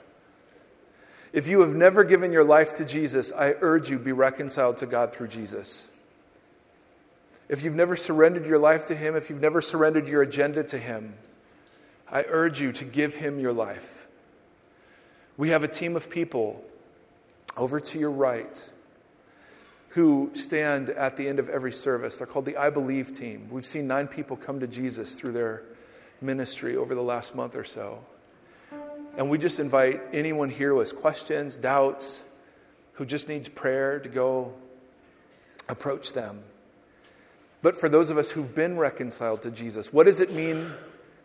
If 1.32 1.48
you 1.48 1.62
have 1.62 1.76
never 1.76 2.04
given 2.04 2.32
your 2.32 2.44
life 2.44 2.74
to 2.76 2.86
Jesus, 2.86 3.32
I 3.32 3.56
urge 3.62 3.90
you 3.90 4.00
be 4.00 4.12
reconciled 4.12 4.78
to 4.78 4.86
God 4.86 5.14
through 5.14 5.28
Jesus. 5.28 5.88
If 7.48 7.64
you've 7.64 7.76
never 7.76 7.96
surrendered 7.96 8.46
your 8.46 8.60
life 8.60 8.86
to 8.86 8.96
Him, 8.96 9.16
if 9.16 9.30
you've 9.30 9.42
never 9.42 9.62
surrendered 9.62 10.08
your 10.08 10.22
agenda 10.22 10.64
to 10.66 10.78
Him, 10.78 11.14
I 12.12 12.26
urge 12.28 12.62
you 12.62 12.72
to 12.74 12.86
give 12.86 13.16
Him 13.16 13.40
your 13.40 13.54
life. 13.54 14.08
We 15.38 15.50
have 15.50 15.64
a 15.64 15.68
team 15.68 15.96
of 15.96 16.10
people 16.10 16.64
over 17.56 17.80
to 17.80 18.00
your 18.00 18.12
right 18.12 18.70
who 19.90 20.32
stand 20.34 20.90
at 20.90 21.18
the 21.18 21.28
end 21.28 21.40
of 21.40 21.50
every 21.50 21.72
service. 21.72 22.18
They're 22.18 22.28
called 22.28 22.46
the 22.46 22.58
I 22.58 22.70
Believe 22.70 23.14
team. 23.14 23.48
We've 23.50 23.66
seen 23.66 23.88
nine 23.88 24.08
people 24.08 24.38
come 24.38 24.60
to 24.60 24.68
Jesus 24.68 25.16
through 25.16 25.32
their 25.32 25.64
ministry 26.22 26.78
over 26.78 26.94
the 26.94 27.02
last 27.02 27.36
month 27.36 27.56
or 27.56 27.64
so. 27.64 28.00
And 29.20 29.30
we 29.30 29.38
just 29.38 29.60
invite 29.60 30.02
anyone 30.14 30.50
here 30.50 30.74
has 30.78 30.94
questions, 30.94 31.58
doubts, 31.58 32.24
who 32.94 33.06
just 33.06 33.28
needs 33.28 33.50
prayer 33.50 34.00
to 34.00 34.08
go 34.08 34.54
approach 35.68 36.14
them. 36.14 36.40
But 37.62 37.76
for 37.76 37.90
those 37.90 38.12
of 38.12 38.18
us 38.18 38.32
who've 38.32 38.56
been 38.56 38.78
reconciled 38.78 39.42
to 39.42 39.52
Jesus, 39.52 39.92
what 39.92 40.06
does 40.06 40.22
it 40.22 40.32
mean 40.32 40.72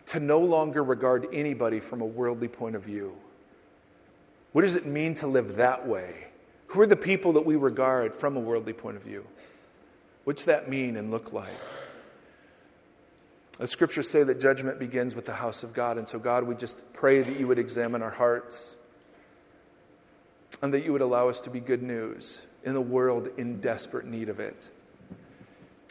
to 0.07 0.19
no 0.19 0.41
longer 0.41 0.83
regard 0.83 1.29
anybody 1.33 1.79
from 1.79 2.01
a 2.01 2.05
worldly 2.05 2.49
point 2.49 2.75
of 2.75 2.83
view? 2.83 3.15
What 4.51 4.63
does 4.63 4.75
it 4.75 4.87
mean 4.87 5.15
to 5.15 5.29
live 5.29 5.55
that 5.55 5.87
way? 5.87 6.27
Who 6.67 6.81
are 6.81 6.89
the 6.89 6.97
people 6.97 7.35
that 7.35 7.47
we 7.47 7.55
regard 7.55 8.17
from 8.17 8.37
a 8.37 8.41
worldly 8.41 8.73
point 8.73 8.97
of 8.97 9.05
view? 9.05 9.25
What's 10.25 10.47
that 10.47 10.69
mean 10.69 10.97
and 10.97 11.13
look 11.13 11.33
like? 11.33 11.47
The 13.59 13.67
scriptures 13.67 14.11
say 14.11 14.25
that 14.25 14.41
judgment 14.41 14.79
begins 14.79 15.15
with 15.15 15.27
the 15.27 15.35
house 15.35 15.63
of 15.63 15.73
God. 15.73 15.97
And 15.97 16.09
so, 16.09 16.19
God, 16.19 16.45
we 16.45 16.55
just 16.57 16.93
pray 16.93 17.23
that 17.23 17.39
you 17.39 17.47
would 17.47 17.59
examine 17.59 18.03
our 18.03 18.11
hearts 18.11 18.75
and 20.61 20.75
that 20.75 20.85
you 20.85 20.93
would 20.93 21.03
allow 21.03 21.29
us 21.29 21.41
to 21.43 21.51
be 21.51 21.61
good 21.61 21.83
news 21.83 22.43
in 22.65 22.75
the 22.75 22.81
world 22.81 23.29
in 23.37 23.61
desperate 23.61 24.07
need 24.07 24.29
of 24.29 24.41
it. 24.41 24.71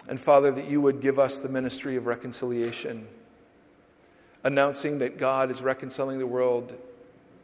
And, 0.07 0.19
Father, 0.19 0.51
that 0.51 0.69
you 0.69 0.81
would 0.81 0.99
give 0.99 1.19
us 1.19 1.39
the 1.39 1.47
ministry 1.47 1.95
of 1.95 2.05
reconciliation, 2.05 3.07
announcing 4.43 4.99
that 4.99 5.17
God 5.17 5.49
is 5.49 5.61
reconciling 5.61 6.19
the 6.19 6.27
world 6.27 6.75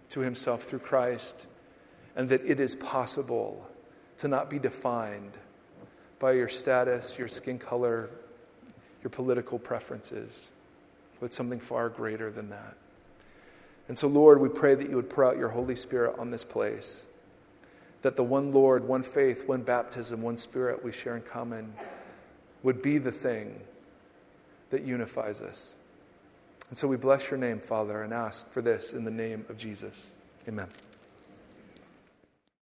to 0.09 0.19
himself 0.19 0.63
through 0.63 0.79
Christ 0.79 1.45
and 2.15 2.27
that 2.29 2.43
it 2.45 2.59
is 2.59 2.75
possible 2.75 3.65
to 4.17 4.27
not 4.27 4.49
be 4.49 4.59
defined 4.59 5.31
by 6.17 6.33
your 6.33 6.49
status, 6.49 7.17
your 7.17 7.29
skin 7.29 7.57
color, 7.57 8.09
your 9.03 9.09
political 9.09 9.59
preferences, 9.59 10.49
but 11.19 11.33
something 11.33 11.59
far 11.59 11.89
greater 11.89 12.31
than 12.31 12.49
that. 12.49 12.75
And 13.87 13.97
so, 13.97 14.07
Lord, 14.07 14.39
we 14.39 14.49
pray 14.49 14.75
that 14.75 14.89
you 14.89 14.95
would 14.95 15.09
pour 15.09 15.25
out 15.25 15.37
your 15.37 15.49
Holy 15.49 15.75
Spirit 15.75 16.17
on 16.19 16.29
this 16.29 16.43
place, 16.43 17.05
that 18.01 18.15
the 18.15 18.23
one 18.23 18.51
Lord, 18.51 18.87
one 18.87 19.03
faith, 19.03 19.47
one 19.47 19.61
baptism, 19.61 20.21
one 20.21 20.37
Spirit 20.37 20.83
we 20.83 20.91
share 20.91 21.15
in 21.15 21.23
common 21.23 21.73
would 22.63 22.81
be 22.81 22.97
the 22.97 23.11
thing 23.11 23.59
that 24.69 24.83
unifies 24.83 25.41
us. 25.41 25.75
And 26.69 26.77
so 26.77 26.87
we 26.87 26.97
bless 26.97 27.31
your 27.31 27.39
name, 27.39 27.59
Father, 27.59 28.03
and 28.03 28.13
ask 28.13 28.49
for 28.51 28.61
this 28.61 28.93
in 28.93 29.03
the 29.03 29.11
name 29.11 29.43
of 29.49 29.57
Jesus. 29.57 30.11
Amen. 30.47 30.67